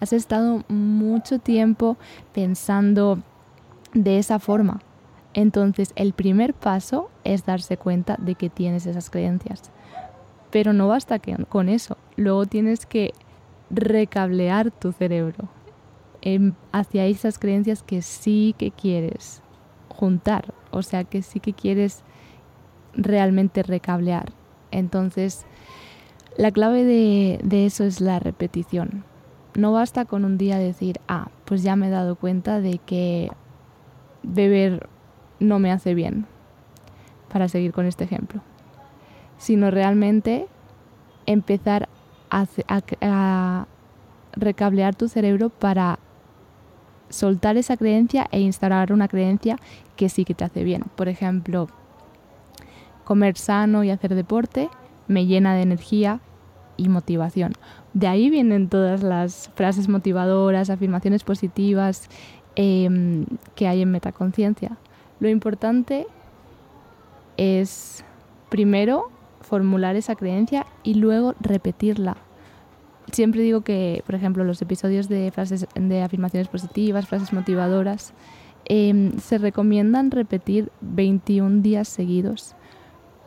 Has 0.00 0.12
estado 0.12 0.64
mucho 0.68 1.38
tiempo 1.38 1.96
pensando 2.32 3.20
de 3.94 4.18
esa 4.18 4.38
forma. 4.38 4.80
Entonces 5.34 5.92
el 5.96 6.12
primer 6.12 6.54
paso 6.54 7.10
es 7.24 7.46
darse 7.46 7.76
cuenta 7.76 8.16
de 8.18 8.34
que 8.34 8.50
tienes 8.50 8.86
esas 8.86 9.10
creencias. 9.10 9.70
Pero 10.50 10.72
no 10.72 10.88
basta 10.88 11.18
que, 11.18 11.36
con 11.48 11.68
eso. 11.68 11.96
Luego 12.16 12.44
tienes 12.46 12.84
que 12.84 13.14
recablear 13.72 14.70
tu 14.70 14.92
cerebro 14.92 15.48
hacia 16.70 17.06
esas 17.06 17.38
creencias 17.38 17.82
que 17.82 18.00
sí 18.00 18.54
que 18.56 18.70
quieres 18.70 19.42
juntar, 19.88 20.54
o 20.70 20.82
sea, 20.82 21.02
que 21.04 21.22
sí 21.22 21.40
que 21.40 21.52
quieres 21.52 22.04
realmente 22.94 23.62
recablear. 23.62 24.32
Entonces, 24.70 25.46
la 26.36 26.52
clave 26.52 26.84
de, 26.84 27.40
de 27.42 27.66
eso 27.66 27.84
es 27.84 28.00
la 28.00 28.20
repetición. 28.20 29.04
No 29.54 29.72
basta 29.72 30.04
con 30.04 30.24
un 30.24 30.38
día 30.38 30.58
decir, 30.58 31.00
ah, 31.08 31.28
pues 31.44 31.62
ya 31.62 31.74
me 31.74 31.88
he 31.88 31.90
dado 31.90 32.14
cuenta 32.16 32.60
de 32.60 32.78
que 32.78 33.30
beber 34.22 34.88
no 35.40 35.58
me 35.58 35.72
hace 35.72 35.94
bien, 35.94 36.26
para 37.32 37.48
seguir 37.48 37.72
con 37.72 37.86
este 37.86 38.04
ejemplo, 38.04 38.42
sino 39.38 39.70
realmente 39.70 40.46
empezar 41.26 41.88
a, 42.32 43.66
recablear 44.34 44.94
tu 44.94 45.08
cerebro 45.08 45.50
para 45.50 45.98
soltar 47.10 47.58
esa 47.58 47.76
creencia 47.76 48.26
e 48.32 48.40
instalar 48.40 48.92
una 48.92 49.08
creencia 49.08 49.58
que 49.94 50.08
sí 50.08 50.24
que 50.24 50.34
te 50.34 50.44
hace 50.44 50.64
bien. 50.64 50.84
Por 50.96 51.08
ejemplo, 51.08 51.68
comer 53.04 53.36
sano 53.36 53.84
y 53.84 53.90
hacer 53.90 54.14
deporte 54.14 54.70
me 55.06 55.26
llena 55.26 55.54
de 55.54 55.62
energía 55.62 56.20
y 56.78 56.88
motivación. 56.88 57.52
De 57.92 58.08
ahí 58.08 58.30
vienen 58.30 58.70
todas 58.70 59.02
las 59.02 59.50
frases 59.54 59.90
motivadoras, 59.90 60.70
afirmaciones 60.70 61.24
positivas 61.24 62.08
em, 62.56 63.26
que 63.54 63.68
hay 63.68 63.82
en 63.82 63.90
metaconciencia. 63.90 64.78
Lo 65.20 65.28
importante 65.28 66.06
es 67.36 68.02
primero 68.48 69.11
formular 69.52 69.96
esa 69.96 70.16
creencia 70.16 70.64
y 70.82 70.94
luego 70.94 71.34
repetirla 71.40 72.16
siempre 73.10 73.42
digo 73.42 73.60
que, 73.62 74.02
por 74.06 74.14
ejemplo, 74.14 74.44
los 74.44 74.60
episodios 74.62 75.08
de 75.08 75.30
frases 75.30 75.66
de 75.74 76.02
afirmaciones 76.02 76.48
positivas, 76.48 77.06
frases 77.06 77.32
motivadoras, 77.32 78.12
em, 78.64 79.18
se 79.18 79.38
recomiendan 79.38 80.10
repetir 80.10 80.70
21 80.80 81.62
días 81.62 81.88
seguidos. 81.88 82.54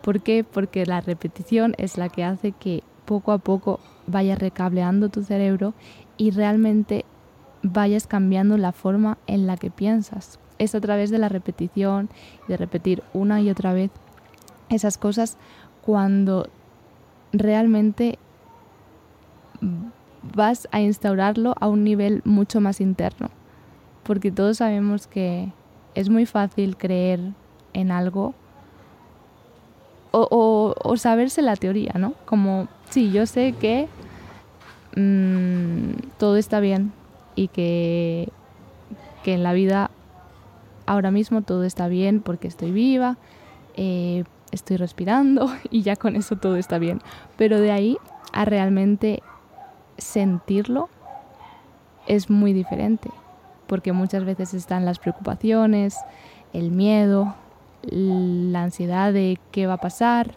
¿Por 0.01 0.22
qué? 0.22 0.44
Porque 0.44 0.86
la 0.86 1.01
repetición 1.01 1.75
es 1.77 1.98
la 1.98 2.10
que 2.10 2.24
hace 2.24 2.51
que 2.51 2.84
poco 3.05 3.32
a 3.32 3.38
poco 3.38 3.79
vayas 4.08 4.39
recableando 4.39 5.10
tu 5.10 5.24
cerebro 5.24 5.74
y 6.17 6.32
realmente 6.32 7.05
vayas 7.62 8.08
cambiando 8.08 8.58
la 8.58 8.72
forma 8.72 9.17
en 9.27 9.48
la 9.48 9.58
que 9.58 9.72
piensas. 9.72 10.39
Es 10.58 10.74
a 10.74 10.82
través 10.82 11.10
de 11.10 11.17
la 11.17 11.29
repetición, 11.29 12.10
de 12.48 12.58
repetir 12.58 13.03
una 13.13 13.41
y 13.41 13.50
otra 13.50 13.74
vez 13.74 13.91
esas 14.70 14.98
cosas 14.98 15.38
cuando 15.86 16.48
realmente 17.32 18.18
vas 20.36 20.68
a 20.72 20.82
instaurarlo 20.82 21.56
a 21.60 21.68
un 21.68 21.84
nivel 21.84 22.22
mucho 22.25 22.62
más 22.62 22.82
interno. 22.82 23.30
Porque 24.04 24.32
todos 24.32 24.58
sabemos 24.58 25.08
que 25.08 25.51
es 25.94 26.10
muy 26.10 26.25
fácil 26.25 26.77
creer 26.77 27.20
en 27.74 27.92
algo 27.92 28.34
o, 30.12 30.96
saberse 30.96 31.42
la 31.42 31.58
teoría, 31.58 31.94
¿no? 31.98 32.13
Como, 32.25 32.70
sí, 32.89 33.12
yo 33.12 33.25
sé 33.25 33.54
que 33.60 33.89
mm, 34.96 36.18
todo 36.18 36.38
está 36.38 36.62
bien 36.62 36.94
y 37.36 37.50
que, 37.50 38.30
que 39.24 39.34
en 39.34 39.44
la 39.44 39.51
vida 39.51 39.92
ahora 40.86 41.12
mismo 41.12 41.42
todo 41.42 41.65
está 41.65 41.89
bien 41.89 42.22
porque 42.22 42.48
estoy 42.48 42.72
viva, 42.72 43.18
eh, 43.75 44.24
estoy 44.52 44.78
respirando 44.78 45.52
y 45.70 45.82
ya 45.82 45.96
con 45.96 46.16
eso 46.16 46.36
todo 46.36 46.58
está 46.58 46.78
bien. 46.78 47.02
Pero 47.38 47.60
de 47.60 47.72
ahí 47.72 47.98
a 48.34 48.46
realmente 48.46 49.22
sentirlo 49.98 50.90
es 52.08 52.30
muy 52.30 52.54
diferente, 52.54 53.10
porque 53.68 53.92
muchas 53.92 54.25
veces 54.25 54.54
están 54.54 54.86
las 54.86 55.00
preocupaciones, 55.00 55.98
el 56.54 56.72
miedo, 56.72 57.36
la 57.84 58.64
ansiedad 58.64 59.12
de 59.14 59.40
qué 59.52 59.68
va 59.68 59.74
a 59.74 59.82
pasar, 59.82 60.36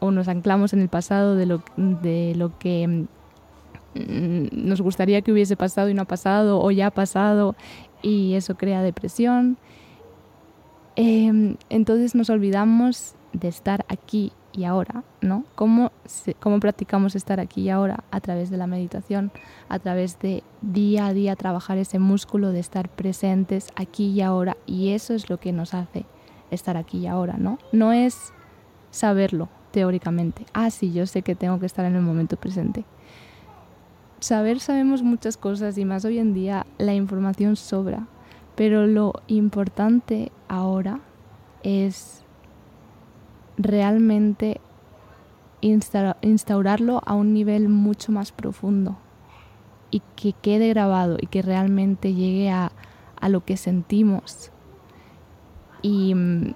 o 0.00 0.10
nos 0.10 0.28
anclamos 0.28 0.72
en 0.72 0.80
el 0.80 0.88
pasado 0.88 1.34
de 1.34 1.46
lo, 1.46 1.62
de 1.76 2.34
lo 2.36 2.58
que 2.58 3.06
mm, 3.94 4.48
nos 4.52 4.82
gustaría 4.82 5.22
que 5.22 5.32
hubiese 5.32 5.56
pasado 5.56 5.88
y 5.88 5.94
no 5.94 6.02
ha 6.02 6.06
pasado, 6.06 6.60
o 6.60 6.70
ya 6.70 6.88
ha 6.88 6.90
pasado, 6.90 7.54
y 8.02 8.34
eso 8.34 8.56
crea 8.56 8.82
depresión. 8.82 9.56
Em, 11.02 11.56
entonces 11.70 12.14
nos 12.14 12.28
olvidamos 12.28 13.14
de 13.32 13.48
estar 13.48 13.86
aquí 13.88 14.32
y 14.52 14.64
ahora, 14.64 15.02
¿no? 15.22 15.44
¿Cómo, 15.54 15.92
¿Cómo 16.40 16.60
practicamos 16.60 17.16
estar 17.16 17.40
aquí 17.40 17.62
y 17.62 17.70
ahora? 17.70 18.04
A 18.10 18.20
través 18.20 18.50
de 18.50 18.58
la 18.58 18.66
meditación, 18.66 19.32
a 19.70 19.78
través 19.78 20.18
de 20.18 20.42
día 20.60 21.06
a 21.06 21.14
día 21.14 21.36
trabajar 21.36 21.78
ese 21.78 21.98
músculo 21.98 22.52
de 22.52 22.60
estar 22.60 22.90
presentes 22.90 23.68
aquí 23.76 24.08
y 24.08 24.20
ahora. 24.20 24.58
Y 24.66 24.90
eso 24.90 25.14
es 25.14 25.30
lo 25.30 25.40
que 25.40 25.52
nos 25.52 25.72
hace 25.72 26.04
estar 26.50 26.76
aquí 26.76 26.98
y 26.98 27.06
ahora, 27.06 27.38
¿no? 27.38 27.58
No 27.72 27.94
es 27.94 28.34
saberlo 28.90 29.48
teóricamente. 29.70 30.44
Ah, 30.52 30.68
sí, 30.68 30.92
yo 30.92 31.06
sé 31.06 31.22
que 31.22 31.34
tengo 31.34 31.58
que 31.60 31.66
estar 31.66 31.86
en 31.86 31.96
el 31.96 32.02
momento 32.02 32.36
presente. 32.36 32.84
Saber 34.18 34.60
sabemos 34.60 35.02
muchas 35.02 35.38
cosas 35.38 35.78
y 35.78 35.86
más 35.86 36.04
hoy 36.04 36.18
en 36.18 36.34
día 36.34 36.66
la 36.76 36.92
información 36.92 37.56
sobra. 37.56 38.06
Pero 38.54 38.86
lo 38.86 39.14
importante 39.28 40.30
ahora 40.50 40.98
es 41.62 42.24
realmente 43.56 44.60
instaurarlo 45.60 47.02
a 47.06 47.14
un 47.14 47.32
nivel 47.32 47.68
mucho 47.68 48.10
más 48.10 48.32
profundo 48.32 48.98
y 49.92 50.02
que 50.16 50.32
quede 50.32 50.68
grabado 50.70 51.18
y 51.20 51.28
que 51.28 51.42
realmente 51.42 52.14
llegue 52.14 52.50
a, 52.50 52.72
a 53.20 53.28
lo 53.28 53.44
que 53.44 53.56
sentimos 53.56 54.50
y 55.82 56.14
mm, 56.16 56.54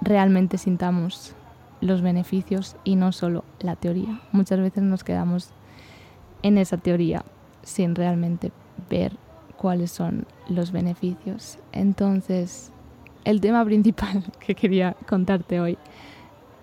realmente 0.00 0.58
sintamos 0.58 1.34
los 1.80 2.02
beneficios 2.02 2.76
y 2.82 2.96
no 2.96 3.12
solo 3.12 3.44
la 3.60 3.76
teoría. 3.76 4.20
Muchas 4.32 4.58
veces 4.58 4.82
nos 4.82 5.04
quedamos 5.04 5.50
en 6.42 6.58
esa 6.58 6.78
teoría 6.78 7.24
sin 7.62 7.94
realmente 7.94 8.50
ver 8.90 9.16
cuáles 9.56 9.92
son 9.92 10.26
los 10.48 10.72
beneficios. 10.72 11.58
Entonces, 11.72 12.72
el 13.28 13.42
tema 13.42 13.62
principal 13.62 14.24
que 14.40 14.54
quería 14.54 14.96
contarte 15.06 15.60
hoy 15.60 15.76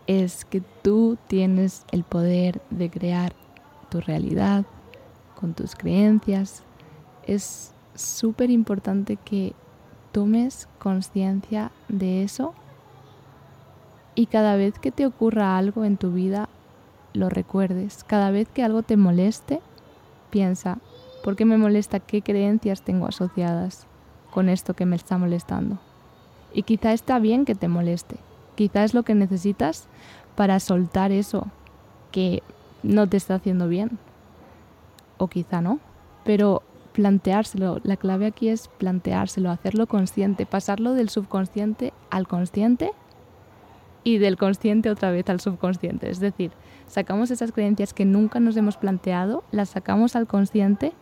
es 0.08 0.46
que 0.46 0.62
tú 0.82 1.16
tienes 1.28 1.86
el 1.92 2.04
poder 2.04 2.60
de 2.72 2.90
crear 2.90 3.34
tu 3.90 4.02
realidad 4.02 4.66
con 5.40 5.54
tus 5.54 5.76
creencias. 5.76 6.64
Es 7.28 7.72
súper 7.94 8.50
importante 8.50 9.16
que 9.18 9.54
tomes 10.12 10.68
conciencia 10.80 11.72
de 11.88 12.24
eso 12.24 12.56
y 14.16 14.26
cada 14.26 14.56
vez 14.56 14.80
que 14.80 14.92
te 14.92 15.06
ocurra 15.06 15.60
algo 15.60 15.86
en 15.86 15.98
tu 15.98 16.12
vida, 16.12 16.50
lo 17.14 17.30
recuerdes. 17.30 18.04
Cada 18.04 18.32
vez 18.32 18.48
que 18.50 18.64
algo 18.64 18.82
te 18.82 18.98
moleste, 18.98 19.62
piensa, 20.32 20.80
¿por 21.24 21.36
qué 21.36 21.46
me 21.46 21.58
molesta? 21.58 22.00
¿Qué 22.00 22.24
creencias 22.24 22.82
tengo 22.82 23.06
asociadas 23.06 23.86
con 24.32 24.50
esto 24.50 24.74
que 24.74 24.88
me 24.88 24.96
está 24.96 25.20
molestando? 25.20 25.80
Y 26.56 26.64
quizá 26.64 26.94
está 26.94 27.20
bien 27.20 27.44
que 27.44 27.54
te 27.54 27.68
moleste. 27.68 28.16
Quizá 28.56 28.86
es 28.86 28.94
lo 28.94 29.04
que 29.04 29.14
necesitas 29.14 29.88
para 30.36 30.62
soltar 30.62 31.12
eso 31.12 31.48
que 32.12 32.42
no 32.82 33.08
te 33.08 33.18
está 33.18 33.36
haciendo 33.36 33.68
bien. 33.68 34.00
O 35.18 35.28
quizá 35.28 35.60
no. 35.60 35.80
Pero 36.24 36.64
planteárselo, 36.94 37.82
la 37.84 37.98
clave 37.98 38.26
aquí 38.26 38.48
es 38.48 38.70
planteárselo, 38.70 39.52
hacerlo 39.52 39.86
consciente, 39.86 40.46
pasarlo 40.46 40.94
del 40.94 41.10
subconsciente 41.10 41.92
al 42.10 42.26
consciente 42.26 42.92
y 44.06 44.18
del 44.18 44.38
consciente 44.38 44.90
otra 44.90 45.12
vez 45.12 45.30
al 45.30 45.42
subconsciente. 45.42 46.10
Es 46.10 46.22
decir, 46.22 46.52
sacamos 46.88 47.32
esas 47.32 47.52
creencias 47.52 47.94
que 47.94 48.06
nunca 48.06 48.40
nos 48.40 48.56
hemos 48.56 48.78
planteado, 48.78 49.44
las 49.52 49.70
sacamos 49.70 50.16
al 50.16 50.26
consciente, 50.26 50.94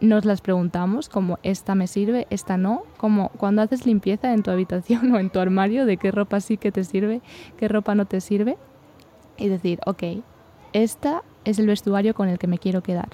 nos 0.00 0.24
las 0.24 0.40
preguntamos 0.40 1.08
como 1.08 1.38
esta 1.42 1.74
me 1.74 1.86
sirve, 1.86 2.26
esta 2.30 2.56
no, 2.56 2.82
como 2.96 3.30
cuando 3.30 3.62
haces 3.62 3.86
limpieza 3.86 4.32
en 4.32 4.42
tu 4.42 4.50
habitación 4.50 5.12
o 5.14 5.18
en 5.18 5.30
tu 5.30 5.38
armario 5.38 5.86
de 5.86 5.96
qué 5.96 6.10
ropa 6.10 6.40
sí 6.40 6.56
que 6.56 6.72
te 6.72 6.84
sirve, 6.84 7.22
qué 7.56 7.68
ropa 7.68 7.94
no 7.94 8.06
te 8.06 8.20
sirve 8.20 8.56
y 9.36 9.48
decir, 9.48 9.80
ok, 9.86 10.02
esta 10.72 11.22
es 11.44 11.58
el 11.58 11.66
vestuario 11.66 12.14
con 12.14 12.28
el 12.28 12.38
que 12.38 12.46
me 12.46 12.58
quiero 12.58 12.82
quedar, 12.82 13.08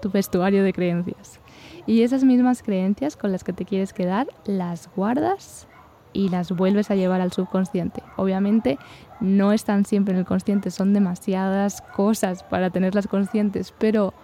tu 0.00 0.10
vestuario 0.10 0.62
de 0.64 0.72
creencias. 0.72 1.40
Y 1.86 2.02
esas 2.02 2.24
mismas 2.24 2.62
creencias 2.62 3.16
con 3.16 3.32
las 3.32 3.44
que 3.44 3.52
te 3.52 3.64
quieres 3.64 3.92
quedar, 3.92 4.28
las 4.44 4.88
guardas 4.94 5.66
y 6.12 6.28
las 6.28 6.52
vuelves 6.52 6.90
a 6.90 6.94
llevar 6.94 7.20
al 7.20 7.32
subconsciente. 7.32 8.02
Obviamente 8.16 8.78
no 9.20 9.52
están 9.52 9.84
siempre 9.84 10.14
en 10.14 10.20
el 10.20 10.26
consciente, 10.26 10.70
son 10.70 10.92
demasiadas 10.92 11.82
cosas 11.96 12.42
para 12.44 12.70
tenerlas 12.70 13.06
conscientes, 13.06 13.74
pero 13.78 14.14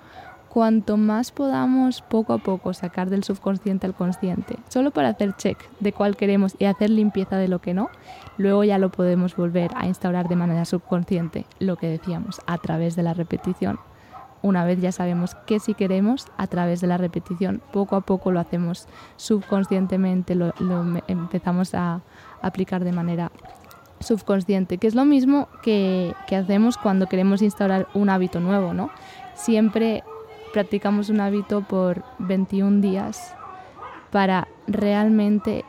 cuanto 0.48 0.96
más 0.96 1.30
podamos 1.30 2.02
poco 2.02 2.32
a 2.32 2.38
poco 2.38 2.72
sacar 2.74 3.10
del 3.10 3.24
subconsciente 3.24 3.86
al 3.86 3.94
consciente, 3.94 4.56
solo 4.68 4.90
para 4.90 5.10
hacer 5.10 5.36
check 5.36 5.58
de 5.80 5.92
cuál 5.92 6.16
queremos 6.16 6.56
y 6.58 6.64
hacer 6.64 6.90
limpieza 6.90 7.36
de 7.36 7.48
lo 7.48 7.60
que 7.60 7.74
no, 7.74 7.90
luego 8.36 8.64
ya 8.64 8.78
lo 8.78 8.90
podemos 8.90 9.36
volver 9.36 9.70
a 9.76 9.86
instaurar 9.86 10.28
de 10.28 10.36
manera 10.36 10.64
subconsciente, 10.64 11.46
lo 11.58 11.76
que 11.76 11.88
decíamos, 11.88 12.40
a 12.46 12.58
través 12.58 12.96
de 12.96 13.02
la 13.02 13.14
repetición 13.14 13.78
una 14.42 14.64
vez 14.64 14.80
ya 14.80 14.92
sabemos 14.92 15.34
qué 15.46 15.58
sí 15.58 15.74
queremos, 15.74 16.26
a 16.36 16.46
través 16.46 16.80
de 16.80 16.86
la 16.86 16.96
repetición, 16.96 17.60
poco 17.72 17.96
a 17.96 18.02
poco 18.02 18.30
lo 18.30 18.40
hacemos 18.40 18.86
subconscientemente, 19.16 20.34
lo, 20.34 20.52
empezamos 21.08 21.74
a 21.74 22.02
aplicar 22.40 22.84
de 22.84 22.92
manera 22.92 23.32
subconsciente, 24.00 24.78
que 24.78 24.86
es 24.86 24.94
lo 24.94 25.04
mismo 25.04 25.48
que, 25.62 26.14
que, 26.28 26.36
hacemos 26.36 26.78
cuando 26.78 27.06
queremos 27.06 27.42
instaurar 27.42 27.88
un 27.94 28.10
hábito 28.10 28.38
nuevo, 28.38 28.72
¿no? 28.72 28.90
Siempre 29.34 30.04
practicamos 30.52 31.08
un 31.08 31.20
hábito 31.20 31.62
por 31.62 32.04
21 32.18 32.80
días 32.80 33.34
para 34.10 34.48
realmente 34.66 35.64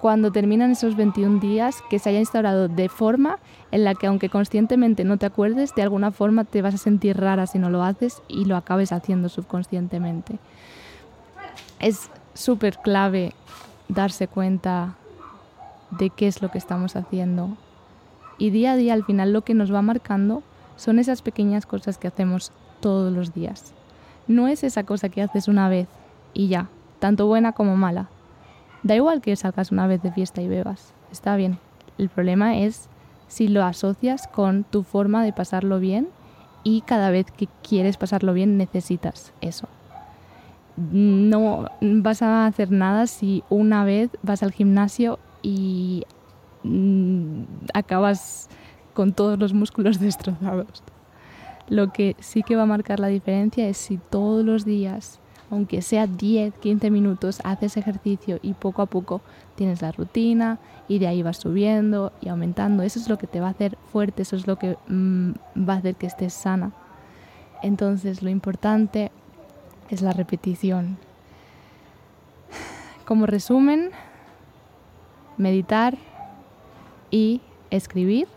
cuando 0.00 0.30
terminan 0.30 0.70
esos 0.70 0.96
21 0.96 1.40
días 1.40 1.82
que 1.90 1.98
se 1.98 2.10
haya 2.10 2.20
instaurado 2.20 2.68
de 2.68 2.88
forma 2.88 3.38
en 3.72 3.84
la 3.84 3.94
que 3.94 4.06
aunque 4.06 4.28
conscientemente 4.28 5.04
no 5.04 5.16
te 5.16 5.26
acuerdes, 5.26 5.74
de 5.74 5.82
alguna 5.82 6.10
forma 6.12 6.44
te 6.44 6.62
vas 6.62 6.74
a 6.74 6.78
sentir 6.78 7.16
rara 7.18 7.46
si 7.46 7.58
no 7.58 7.68
lo 7.68 7.82
haces 7.82 8.22
y 8.28 8.44
lo 8.44 8.56
acabes 8.56 8.92
haciendo 8.92 9.28
subconscientemente. 9.28 10.38
Es 11.80 12.10
súper 12.34 12.78
clave 12.78 13.32
darse 13.88 14.28
cuenta 14.28 14.94
de 15.90 16.10
qué 16.10 16.28
es 16.28 16.42
lo 16.42 16.50
que 16.50 16.58
estamos 16.58 16.94
haciendo. 16.94 17.56
Y 18.36 18.50
día 18.50 18.72
a 18.72 18.76
día 18.76 18.94
al 18.94 19.04
final 19.04 19.32
lo 19.32 19.42
que 19.42 19.54
nos 19.54 19.72
va 19.72 19.82
marcando 19.82 20.42
son 20.76 21.00
esas 21.00 21.22
pequeñas 21.22 21.66
cosas 21.66 21.98
que 21.98 22.06
hacemos 22.06 22.52
todos 22.80 23.12
los 23.12 23.34
días. 23.34 23.72
No 24.26 24.48
es 24.48 24.64
esa 24.64 24.84
cosa 24.84 25.08
que 25.08 25.22
haces 25.22 25.48
una 25.48 25.68
vez 25.68 25.88
y 26.34 26.48
ya, 26.48 26.68
tanto 26.98 27.26
buena 27.26 27.52
como 27.52 27.76
mala 27.76 28.08
Da 28.82 28.94
igual 28.94 29.20
que 29.20 29.34
salgas 29.36 29.72
una 29.72 29.86
vez 29.86 30.02
de 30.02 30.12
fiesta 30.12 30.40
y 30.40 30.48
bebas, 30.48 30.92
está 31.10 31.36
bien. 31.36 31.58
El 31.98 32.08
problema 32.08 32.58
es 32.58 32.88
si 33.26 33.48
lo 33.48 33.64
asocias 33.64 34.28
con 34.28 34.64
tu 34.64 34.82
forma 34.82 35.24
de 35.24 35.32
pasarlo 35.32 35.80
bien 35.80 36.08
y 36.62 36.82
cada 36.82 37.10
vez 37.10 37.26
que 37.30 37.48
quieres 37.68 37.96
pasarlo 37.96 38.32
bien 38.32 38.56
necesitas 38.56 39.32
eso. 39.40 39.68
No 40.76 41.68
vas 41.80 42.22
a 42.22 42.46
hacer 42.46 42.70
nada 42.70 43.08
si 43.08 43.42
una 43.50 43.84
vez 43.84 44.10
vas 44.22 44.44
al 44.44 44.52
gimnasio 44.52 45.18
y 45.42 46.04
mm, 46.62 47.42
acabas 47.74 48.48
con 48.94 49.12
todos 49.12 49.38
los 49.40 49.52
músculos 49.54 49.98
destrozados. 50.00 50.84
Lo 51.68 51.92
que 51.92 52.16
sí 52.20 52.42
que 52.42 52.56
va 52.56 52.62
a 52.62 52.66
marcar 52.66 53.00
la 53.00 53.08
diferencia 53.08 53.68
es 53.68 53.76
si 53.76 53.98
todos 53.98 54.44
los 54.44 54.64
días 54.64 55.20
aunque 55.50 55.82
sea 55.82 56.06
10, 56.06 56.54
15 56.54 56.90
minutos, 56.90 57.40
haces 57.44 57.76
ejercicio 57.76 58.38
y 58.42 58.52
poco 58.52 58.82
a 58.82 58.86
poco 58.86 59.22
tienes 59.54 59.80
la 59.80 59.92
rutina 59.92 60.58
y 60.88 60.98
de 60.98 61.06
ahí 61.06 61.22
vas 61.22 61.38
subiendo 61.38 62.12
y 62.20 62.28
aumentando. 62.28 62.82
Eso 62.82 62.98
es 62.98 63.08
lo 63.08 63.18
que 63.18 63.26
te 63.26 63.40
va 63.40 63.48
a 63.48 63.50
hacer 63.50 63.78
fuerte, 63.90 64.22
eso 64.22 64.36
es 64.36 64.46
lo 64.46 64.56
que 64.56 64.76
mm, 64.88 65.32
va 65.68 65.74
a 65.74 65.76
hacer 65.78 65.94
que 65.94 66.06
estés 66.06 66.34
sana. 66.34 66.72
Entonces 67.62 68.22
lo 68.22 68.28
importante 68.28 69.10
es 69.88 70.02
la 70.02 70.12
repetición. 70.12 70.98
Como 73.06 73.24
resumen, 73.24 73.90
meditar 75.38 75.96
y 77.10 77.40
escribir 77.70 78.28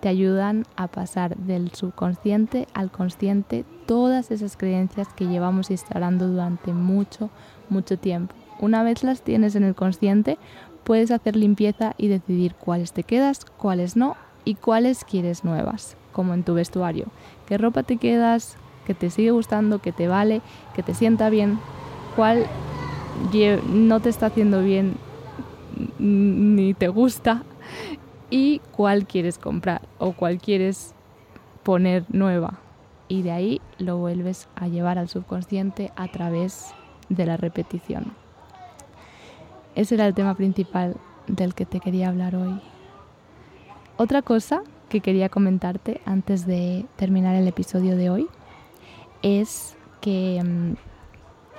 te 0.00 0.08
ayudan 0.08 0.64
a 0.76 0.86
pasar 0.86 1.36
del 1.36 1.72
subconsciente 1.72 2.66
al 2.74 2.90
consciente 2.90 3.64
todas 3.86 4.30
esas 4.30 4.56
creencias 4.56 5.08
que 5.14 5.26
llevamos 5.26 5.70
instalando 5.70 6.28
durante 6.28 6.72
mucho, 6.72 7.30
mucho 7.68 7.98
tiempo. 7.98 8.34
Una 8.60 8.82
vez 8.82 9.02
las 9.02 9.22
tienes 9.22 9.54
en 9.54 9.64
el 9.64 9.74
consciente, 9.74 10.38
puedes 10.84 11.10
hacer 11.10 11.36
limpieza 11.36 11.94
y 11.98 12.08
decidir 12.08 12.54
cuáles 12.54 12.92
te 12.92 13.02
quedas, 13.02 13.44
cuáles 13.44 13.96
no 13.96 14.16
y 14.44 14.54
cuáles 14.54 15.04
quieres 15.04 15.44
nuevas, 15.44 15.96
como 16.12 16.34
en 16.34 16.44
tu 16.44 16.54
vestuario. 16.54 17.06
¿Qué 17.46 17.58
ropa 17.58 17.82
te 17.82 17.96
quedas? 17.96 18.56
¿Que 18.86 18.94
te 18.94 19.10
sigue 19.10 19.30
gustando? 19.30 19.80
¿Que 19.80 19.92
te 19.92 20.08
vale? 20.08 20.40
¿Que 20.74 20.82
te 20.82 20.94
sienta 20.94 21.28
bien? 21.28 21.58
¿Cuál 22.16 22.46
no 23.68 24.00
te 24.00 24.08
está 24.08 24.26
haciendo 24.26 24.62
bien 24.62 24.94
ni 25.98 26.74
te 26.74 26.88
gusta? 26.88 27.42
Y 28.30 28.60
cuál 28.72 29.06
quieres 29.06 29.38
comprar 29.38 29.82
o 29.98 30.12
cuál 30.12 30.38
quieres 30.38 30.94
poner 31.62 32.04
nueva. 32.08 32.58
Y 33.08 33.22
de 33.22 33.30
ahí 33.30 33.60
lo 33.78 33.96
vuelves 33.96 34.48
a 34.54 34.68
llevar 34.68 34.98
al 34.98 35.08
subconsciente 35.08 35.92
a 35.96 36.08
través 36.08 36.74
de 37.08 37.26
la 37.26 37.36
repetición. 37.36 38.12
Ese 39.74 39.94
era 39.94 40.06
el 40.06 40.14
tema 40.14 40.34
principal 40.34 40.96
del 41.26 41.54
que 41.54 41.64
te 41.64 41.80
quería 41.80 42.08
hablar 42.08 42.36
hoy. 42.36 42.60
Otra 43.96 44.22
cosa 44.22 44.62
que 44.88 45.00
quería 45.00 45.28
comentarte 45.28 46.00
antes 46.04 46.46
de 46.46 46.86
terminar 46.96 47.34
el 47.34 47.48
episodio 47.48 47.96
de 47.96 48.10
hoy 48.10 48.28
es 49.22 49.76
que 50.00 50.42
mm, 50.42 50.74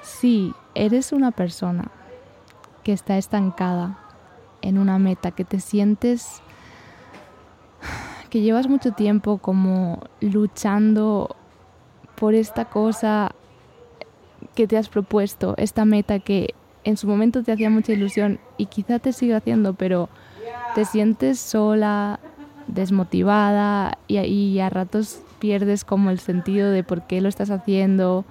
si 0.02 0.54
eres 0.76 1.12
una 1.12 1.32
persona 1.32 1.92
que 2.84 2.94
está 2.94 3.18
estancada 3.18 4.00
en 4.62 4.78
una 4.78 5.00
meta, 5.00 5.32
que 5.32 5.46
te 5.46 5.60
sientes 5.60 6.42
que 8.30 8.42
llevas 8.42 8.68
mucho 8.68 8.92
tiempo 8.92 9.38
como 9.38 10.00
luchando 10.22 11.36
por 12.16 12.36
esta 12.36 12.66
cosa 12.66 13.32
que 14.56 14.68
te 14.68 14.78
has 14.78 14.90
propuesto, 14.90 15.54
esta 15.58 15.86
meta 15.86 16.20
que 16.20 16.54
en 16.84 16.98
su 16.98 17.08
momento 17.08 17.44
te 17.44 17.52
hacía 17.52 17.70
mucha 17.70 17.94
ilusión 17.94 18.40
y 18.58 18.68
quizá 18.68 19.00
te 19.00 19.14
sigue 19.14 19.36
haciendo, 19.36 19.74
pero 19.74 20.10
te 20.76 20.86
sientes 20.86 21.40
sola, 21.40 22.20
desmotivada 22.68 23.98
y, 24.08 24.60
a 24.60 24.70
ratos 24.70 25.22
pierdes 25.40 25.84
como 25.84 26.10
el 26.10 26.20
sentido 26.20 26.70
de 26.72 26.84
por 26.84 27.04
qué 27.04 27.22
lo 27.22 27.30
estás 27.30 27.50
haciendo 27.50 28.26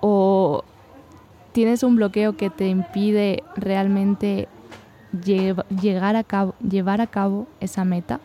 o 0.00 0.64
tienes 1.52 1.82
un 1.82 1.96
bloqueo 1.96 2.36
que 2.36 2.50
te 2.50 2.68
impide 2.68 3.42
realmente 3.56 4.48
llegar 5.12 6.16
a 6.16 6.24
llevar 6.60 7.00
a 7.00 7.06
cabo 7.06 7.46
esa 7.60 7.84
meta, 7.84 8.20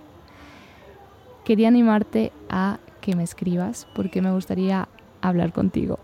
quería 1.46 1.70
animarte 1.70 2.34
a 2.50 2.80
que 3.00 3.16
me 3.16 3.24
escribas 3.24 3.88
porque 3.96 4.22
me 4.22 4.34
gustaría 4.34 4.90
hablar 5.22 5.54
contigo. 5.54 6.00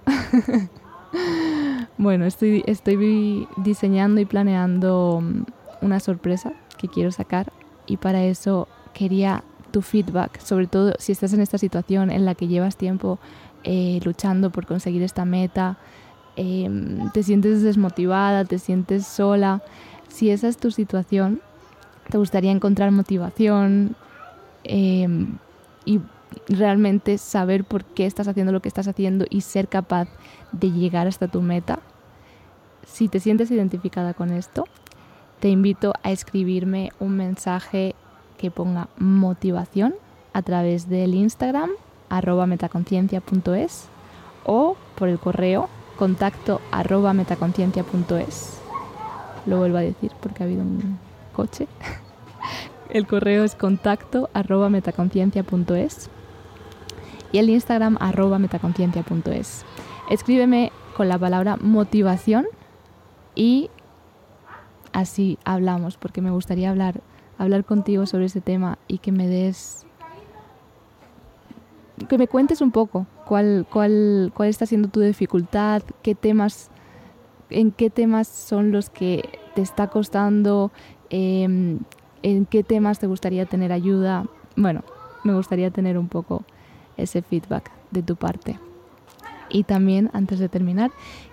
bueno, 1.97 2.25
estoy, 2.25 2.63
estoy 2.67 3.47
diseñando 3.57 4.21
y 4.21 4.25
planeando 4.25 5.19
mm, 5.21 5.43
una 5.81 5.99
sorpresa 5.99 6.53
que 6.77 6.87
quiero 6.87 7.11
sacar 7.11 7.51
y 7.87 7.97
para 7.97 8.23
eso 8.23 8.67
quería 8.93 9.43
tu 9.71 9.81
feedback, 9.81 10.39
sobre 10.39 10.67
todo 10.67 10.93
si 10.99 11.11
estás 11.11 11.33
en 11.33 11.41
esta 11.41 11.57
situación 11.57 12.11
en 12.11 12.25
la 12.25 12.35
que 12.35 12.47
llevas 12.47 12.77
tiempo 12.77 13.19
eh, 13.63 13.99
luchando 14.03 14.49
por 14.51 14.65
conseguir 14.65 15.01
esta 15.01 15.25
meta, 15.25 15.77
em, 16.35 17.09
te 17.11 17.23
sientes 17.23 17.61
desmotivada, 17.61 18.45
te 18.45 18.59
sientes 18.59 19.07
sola. 19.07 19.61
Si 20.07 20.29
esa 20.29 20.47
es 20.47 20.57
tu 20.57 20.71
situación, 20.71 21.41
te 22.09 22.17
gustaría 22.17 22.51
encontrar 22.51 22.91
motivación 22.91 23.95
em, 24.63 25.37
y 25.85 26.01
realmente 26.47 27.17
saber 27.17 27.63
por 27.63 27.83
qué 27.83 28.05
estás 28.05 28.27
haciendo 28.27 28.51
lo 28.51 28.61
que 28.61 28.69
estás 28.69 28.87
haciendo 28.87 29.25
y 29.29 29.41
ser 29.41 29.67
capaz 29.67 30.07
de 30.51 30.71
llegar 30.71 31.07
hasta 31.07 31.27
tu 31.27 31.41
meta. 31.41 31.79
Si 32.85 33.07
te 33.07 33.19
sientes 33.19 33.51
identificada 33.51 34.13
con 34.13 34.31
esto, 34.31 34.65
te 35.39 35.49
invito 35.49 35.93
a 36.03 36.11
escribirme 36.11 36.91
un 36.99 37.17
mensaje 37.17 37.95
que 38.37 38.51
ponga 38.51 38.89
motivación 38.97 39.95
a 40.33 40.41
través 40.41 40.89
del 40.89 41.15
Instagram 41.15 41.69
arroba 42.09 42.45
metaconciencia.es 42.45 43.85
o 44.45 44.75
por 44.95 45.09
el 45.09 45.19
correo 45.19 45.69
contacto 45.97 46.61
arroba 46.71 47.13
metaconciencia.es. 47.13 48.59
Lo 49.45 49.57
vuelvo 49.57 49.77
a 49.77 49.81
decir 49.81 50.11
porque 50.21 50.43
ha 50.43 50.45
habido 50.45 50.61
un 50.61 50.99
coche. 51.33 51.67
El 52.91 53.07
correo 53.07 53.43
es 53.43 53.55
contacto 53.55 54.29
arroba 54.33 54.69
metaconciencia.es 54.69 56.09
y 57.31 57.37
el 57.37 57.49
Instagram 57.49 57.97
arroba 57.99 58.37
metaconciencia.es. 58.37 59.65
Escríbeme 60.09 60.71
con 60.95 61.07
la 61.07 61.17
palabra 61.17 61.57
motivación 61.57 62.45
y 63.33 63.69
así 64.91 65.39
hablamos 65.45 65.97
porque 65.97 66.21
me 66.21 66.31
gustaría 66.31 66.69
hablar 66.69 67.01
hablar 67.37 67.65
contigo 67.65 68.05
sobre 68.05 68.25
este 68.25 68.41
tema 68.41 68.77
y 68.87 68.99
que 68.99 69.11
me 69.11 69.27
des 69.27 69.85
que 72.07 72.17
me 72.17 72.27
cuentes 72.27 72.61
un 72.61 72.71
poco 72.71 73.07
cuál, 73.25 73.65
cuál, 73.71 74.31
cuál 74.35 74.49
está 74.49 74.65
siendo 74.65 74.89
tu 74.89 74.99
dificultad, 74.99 75.83
qué 76.01 76.15
temas, 76.15 76.69
en 77.49 77.71
qué 77.71 77.89
temas 77.89 78.27
son 78.27 78.71
los 78.71 78.89
que 78.89 79.39
te 79.55 79.61
está 79.61 79.87
costando, 79.87 80.71
em, 81.09 81.79
en 82.23 82.45
qué 82.45 82.63
temas 82.63 82.99
te 82.99 83.07
gustaría 83.07 83.45
tener 83.45 83.71
ayuda. 83.71 84.25
Bueno, 84.55 84.83
me 85.23 85.33
gustaría 85.33 85.71
tener 85.71 85.97
un 85.97 86.07
poco 86.07 86.43
ese 86.97 87.21
feedback 87.21 87.71
de 87.91 88.03
tu 88.03 88.15
parte. 88.15 88.59
Y 89.49 89.63
también, 89.63 90.09
antes 90.13 90.39
de 90.39 90.47
terminar, 90.47 90.91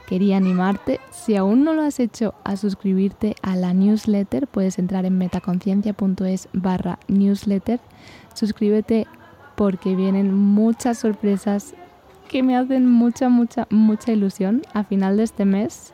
quería 0.09 0.37
animarte, 0.37 0.98
si 1.11 1.37
aún 1.37 1.62
no 1.62 1.72
lo 1.72 1.83
has 1.83 2.01
hecho, 2.01 2.35
a 2.42 2.57
suscribirte 2.57 3.37
a 3.42 3.55
la 3.55 3.72
newsletter. 3.72 4.48
Puedes 4.48 4.79
entrar 4.79 5.05
en 5.05 5.18
metaconciencia.es 5.18 6.48
barra 6.53 6.98
newsletter. 7.07 7.79
Suscríbete 8.35 9.07
porque 9.55 9.94
vienen 9.94 10.35
muchas 10.35 10.98
sorpresas 10.98 11.74
que 12.29 12.42
me 12.42 12.57
hacen 12.57 12.90
mucha, 12.90 13.29
mucha, 13.29 13.66
mucha 13.70 14.12
ilusión. 14.12 14.62
A 14.74 14.85
final 14.85 15.16
de 15.16 15.22
este 15.22 15.44
mes 15.44 15.92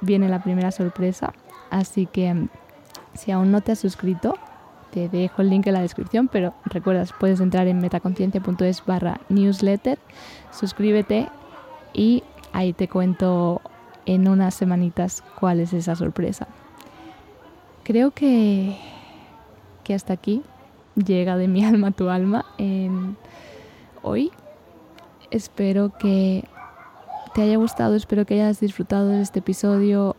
viene 0.00 0.28
la 0.28 0.42
primera 0.42 0.70
sorpresa, 0.70 1.32
así 1.70 2.06
que 2.06 2.48
si 3.14 3.30
aún 3.30 3.50
no 3.50 3.60
te 3.60 3.72
has 3.72 3.78
suscrito, 3.78 4.36
te 4.90 5.08
dejo 5.08 5.42
el 5.42 5.50
link 5.50 5.66
en 5.66 5.74
la 5.74 5.80
descripción, 5.80 6.28
pero 6.28 6.54
recuerdas, 6.64 7.12
puedes 7.18 7.40
entrar 7.40 7.66
en 7.66 7.80
metaconciencia.es 7.80 8.84
barra 8.86 9.20
newsletter, 9.28 9.98
suscríbete 10.52 11.28
y 11.92 12.22
ahí 12.52 12.72
te 12.72 12.88
cuento 12.88 13.60
en 14.06 14.28
unas 14.28 14.54
semanitas 14.54 15.22
cuál 15.38 15.60
es 15.60 15.72
esa 15.72 15.96
sorpresa. 15.96 16.46
Creo 17.82 18.12
que, 18.12 18.78
que 19.82 19.94
hasta 19.94 20.12
aquí 20.12 20.42
llega 20.94 21.36
de 21.36 21.48
mi 21.48 21.64
alma 21.64 21.90
tu 21.90 22.08
alma 22.08 22.44
hoy. 24.02 24.30
Espero 25.30 25.92
que 25.98 26.44
te 27.34 27.42
haya 27.42 27.56
gustado, 27.56 27.96
espero 27.96 28.24
que 28.24 28.34
hayas 28.34 28.60
disfrutado 28.60 29.08
de 29.08 29.22
este 29.22 29.40
episodio. 29.40 30.14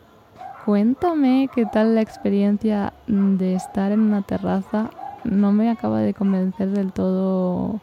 Cuéntame 0.66 1.48
qué 1.54 1.68
tal 1.68 1.94
la 1.94 2.02
experiencia 2.02 2.92
de 3.06 3.54
estar 3.54 3.92
en 3.92 4.00
una 4.00 4.24
terraza. 4.24 4.90
No 5.24 5.52
me 5.52 5.70
acaba 5.70 6.00
de 6.00 6.16
convencer 6.16 6.70
del 6.70 6.92
todo 6.92 7.80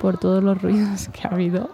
por 0.00 0.18
todos 0.18 0.42
los 0.42 0.60
ruidos 0.60 1.08
que 1.12 1.28
ha 1.28 1.30
habido. 1.30 1.70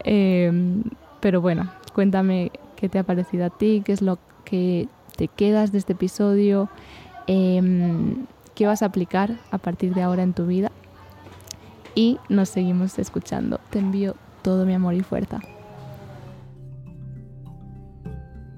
Em, 0.00 0.82
pero 1.20 1.40
bueno, 1.40 1.70
cuéntame 1.94 2.50
qué 2.74 2.88
te 2.88 2.98
ha 2.98 3.04
parecido 3.04 3.44
a 3.44 3.50
ti, 3.50 3.82
qué 3.84 3.92
es 3.92 4.02
lo 4.02 4.18
que 4.44 4.88
te 5.16 5.28
quedas 5.28 5.70
de 5.70 5.78
este 5.78 5.92
episodio, 5.92 6.68
em, 7.28 8.26
qué 8.56 8.66
vas 8.66 8.82
a 8.82 8.86
aplicar 8.86 9.36
a 9.52 9.58
partir 9.58 9.94
de 9.94 10.02
ahora 10.02 10.24
en 10.24 10.32
tu 10.32 10.46
vida. 10.46 10.72
Y 11.94 12.18
nos 12.28 12.48
seguimos 12.48 12.98
escuchando. 12.98 13.60
Te 13.70 13.78
envío 13.78 14.16
todo 14.42 14.66
mi 14.66 14.74
amor 14.74 14.94
y 14.94 15.02
fuerza. 15.02 15.40